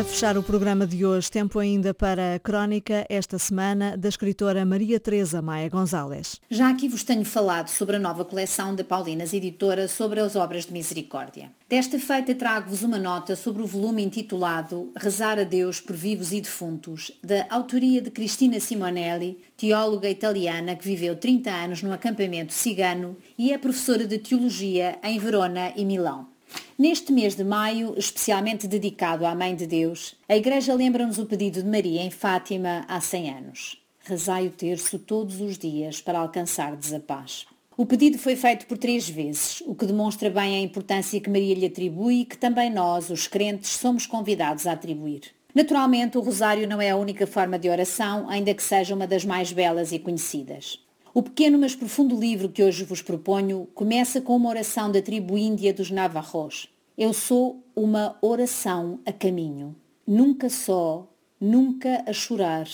A 0.00 0.02
fechar 0.02 0.38
o 0.38 0.42
programa 0.42 0.86
de 0.86 1.04
hoje, 1.04 1.30
tempo 1.30 1.58
ainda 1.58 1.92
para 1.92 2.36
a 2.36 2.38
crónica 2.38 3.04
esta 3.10 3.38
semana 3.38 3.98
da 3.98 4.08
escritora 4.08 4.64
Maria 4.64 4.98
Teresa 4.98 5.42
Maia 5.42 5.68
Gonzalez. 5.68 6.40
Já 6.48 6.70
aqui 6.70 6.88
vos 6.88 7.04
tenho 7.04 7.22
falado 7.22 7.68
sobre 7.68 7.96
a 7.96 7.98
nova 7.98 8.24
coleção 8.24 8.74
da 8.74 8.82
Paulinas 8.82 9.34
Editora 9.34 9.86
sobre 9.88 10.18
as 10.20 10.36
obras 10.36 10.64
de 10.64 10.72
misericórdia. 10.72 11.50
Desta 11.68 11.98
feita 11.98 12.34
trago-vos 12.34 12.82
uma 12.82 12.96
nota 12.96 13.36
sobre 13.36 13.60
o 13.60 13.66
volume 13.66 14.02
intitulado 14.02 14.90
Rezar 14.96 15.38
a 15.38 15.44
Deus 15.44 15.82
por 15.82 15.94
vivos 15.94 16.32
e 16.32 16.40
defuntos, 16.40 17.12
da 17.22 17.46
autoria 17.50 18.00
de 18.00 18.10
Cristina 18.10 18.58
Simonelli, 18.58 19.38
teóloga 19.54 20.08
italiana 20.08 20.76
que 20.76 20.84
viveu 20.86 21.14
30 21.14 21.50
anos 21.50 21.82
num 21.82 21.92
acampamento 21.92 22.54
cigano 22.54 23.18
e 23.36 23.52
é 23.52 23.58
professora 23.58 24.06
de 24.06 24.16
teologia 24.16 24.98
em 25.02 25.18
Verona 25.18 25.74
e 25.76 25.84
Milão. 25.84 26.39
Neste 26.80 27.12
mês 27.12 27.36
de 27.36 27.44
maio, 27.44 27.92
especialmente 27.98 28.66
dedicado 28.66 29.26
à 29.26 29.34
Mãe 29.34 29.54
de 29.54 29.66
Deus, 29.66 30.16
a 30.26 30.34
Igreja 30.34 30.72
lembra-nos 30.72 31.18
o 31.18 31.26
pedido 31.26 31.62
de 31.62 31.68
Maria 31.68 32.00
em 32.00 32.10
Fátima 32.10 32.86
há 32.88 32.98
100 32.98 33.30
anos. 33.30 33.76
Rezai 34.02 34.46
o 34.46 34.50
terço 34.50 34.98
todos 34.98 35.42
os 35.42 35.58
dias 35.58 36.00
para 36.00 36.18
alcançardes 36.18 36.94
a 36.94 36.98
paz. 36.98 37.44
O 37.76 37.84
pedido 37.84 38.16
foi 38.16 38.34
feito 38.34 38.64
por 38.64 38.78
três 38.78 39.06
vezes, 39.06 39.62
o 39.66 39.74
que 39.74 39.84
demonstra 39.84 40.30
bem 40.30 40.56
a 40.56 40.60
importância 40.60 41.20
que 41.20 41.28
Maria 41.28 41.54
lhe 41.54 41.66
atribui 41.66 42.20
e 42.20 42.24
que 42.24 42.38
também 42.38 42.70
nós, 42.70 43.10
os 43.10 43.26
crentes, 43.26 43.72
somos 43.72 44.06
convidados 44.06 44.66
a 44.66 44.72
atribuir. 44.72 45.24
Naturalmente, 45.54 46.16
o 46.16 46.22
rosário 46.22 46.66
não 46.66 46.80
é 46.80 46.88
a 46.88 46.96
única 46.96 47.26
forma 47.26 47.58
de 47.58 47.68
oração, 47.68 48.26
ainda 48.26 48.54
que 48.54 48.62
seja 48.62 48.94
uma 48.94 49.06
das 49.06 49.22
mais 49.22 49.52
belas 49.52 49.92
e 49.92 49.98
conhecidas. 49.98 50.78
O 51.12 51.24
pequeno 51.24 51.58
mas 51.58 51.74
profundo 51.74 52.16
livro 52.16 52.48
que 52.48 52.62
hoje 52.62 52.84
vos 52.84 53.02
proponho 53.02 53.66
começa 53.74 54.20
com 54.20 54.36
uma 54.36 54.48
oração 54.48 54.92
da 54.92 55.02
tribo 55.02 55.36
índia 55.36 55.74
dos 55.74 55.90
Navarros. 55.90 56.72
Eu 56.96 57.12
sou 57.12 57.64
uma 57.74 58.16
oração 58.22 59.00
a 59.04 59.12
caminho, 59.12 59.74
nunca 60.06 60.48
só, 60.48 61.12
nunca 61.40 62.04
a 62.06 62.12
chorar, 62.12 62.68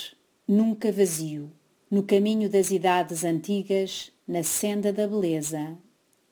nunca 0.46 0.92
vazio, 0.92 1.50
no 1.90 2.02
caminho 2.02 2.50
das 2.50 2.70
idades 2.70 3.24
antigas, 3.24 4.12
na 4.28 4.42
senda 4.42 4.92
da 4.92 5.08
beleza, 5.08 5.74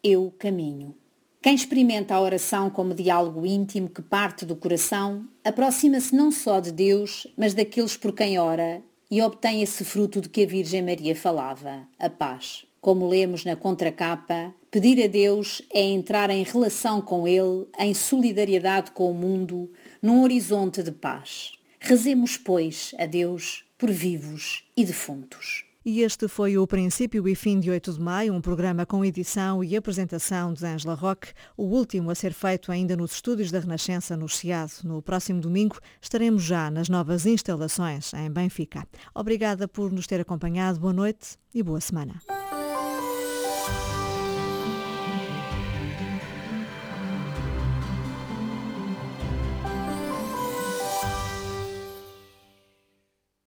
eu 0.02 0.30
caminho. 0.38 0.94
Quem 1.40 1.54
experimenta 1.54 2.14
a 2.14 2.20
oração 2.20 2.68
como 2.68 2.92
diálogo 2.92 3.46
íntimo 3.46 3.88
que 3.88 4.02
parte 4.02 4.44
do 4.44 4.56
coração, 4.56 5.26
aproxima-se 5.42 6.14
não 6.14 6.30
só 6.30 6.60
de 6.60 6.70
Deus, 6.70 7.26
mas 7.34 7.54
daqueles 7.54 7.96
por 7.96 8.12
quem 8.12 8.38
ora 8.38 8.82
e 9.10 9.22
obtém 9.22 9.62
esse 9.62 9.84
fruto 9.84 10.20
de 10.20 10.28
que 10.28 10.44
a 10.44 10.46
Virgem 10.46 10.82
Maria 10.82 11.14
falava, 11.14 11.86
a 11.98 12.10
paz. 12.10 12.64
Como 12.80 13.08
lemos 13.08 13.44
na 13.44 13.56
contracapa, 13.56 14.54
pedir 14.70 15.02
a 15.02 15.06
Deus 15.06 15.62
é 15.72 15.80
entrar 15.80 16.30
em 16.30 16.42
relação 16.42 17.00
com 17.00 17.26
Ele, 17.26 17.66
em 17.78 17.94
solidariedade 17.94 18.90
com 18.90 19.10
o 19.10 19.14
mundo, 19.14 19.70
num 20.02 20.22
horizonte 20.22 20.82
de 20.82 20.92
paz. 20.92 21.52
Rezemos, 21.80 22.36
pois, 22.36 22.94
a 22.98 23.06
Deus 23.06 23.64
por 23.78 23.90
vivos 23.90 24.64
e 24.76 24.84
defuntos. 24.84 25.63
E 25.86 26.00
este 26.00 26.28
foi 26.28 26.56
o 26.56 26.66
Princípio 26.66 27.28
e 27.28 27.34
Fim 27.34 27.60
de 27.60 27.70
8 27.70 27.92
de 27.92 28.00
Maio, 28.00 28.32
um 28.32 28.40
programa 28.40 28.86
com 28.86 29.04
edição 29.04 29.62
e 29.62 29.76
apresentação 29.76 30.50
de 30.50 30.64
Angela 30.64 30.94
Roque, 30.94 31.34
o 31.58 31.64
último 31.64 32.10
a 32.10 32.14
ser 32.14 32.32
feito 32.32 32.72
ainda 32.72 32.96
nos 32.96 33.12
estúdios 33.12 33.50
da 33.50 33.60
Renascença 33.60 34.16
no 34.16 34.26
Chiado. 34.26 34.72
No 34.82 35.02
próximo 35.02 35.42
domingo 35.42 35.78
estaremos 36.00 36.42
já 36.42 36.70
nas 36.70 36.88
novas 36.88 37.26
instalações 37.26 38.14
em 38.14 38.30
Benfica. 38.30 38.88
Obrigada 39.14 39.68
por 39.68 39.92
nos 39.92 40.06
ter 40.06 40.22
acompanhado, 40.22 40.80
boa 40.80 40.94
noite 40.94 41.36
e 41.52 41.62
boa 41.62 41.82
semana. 41.82 42.14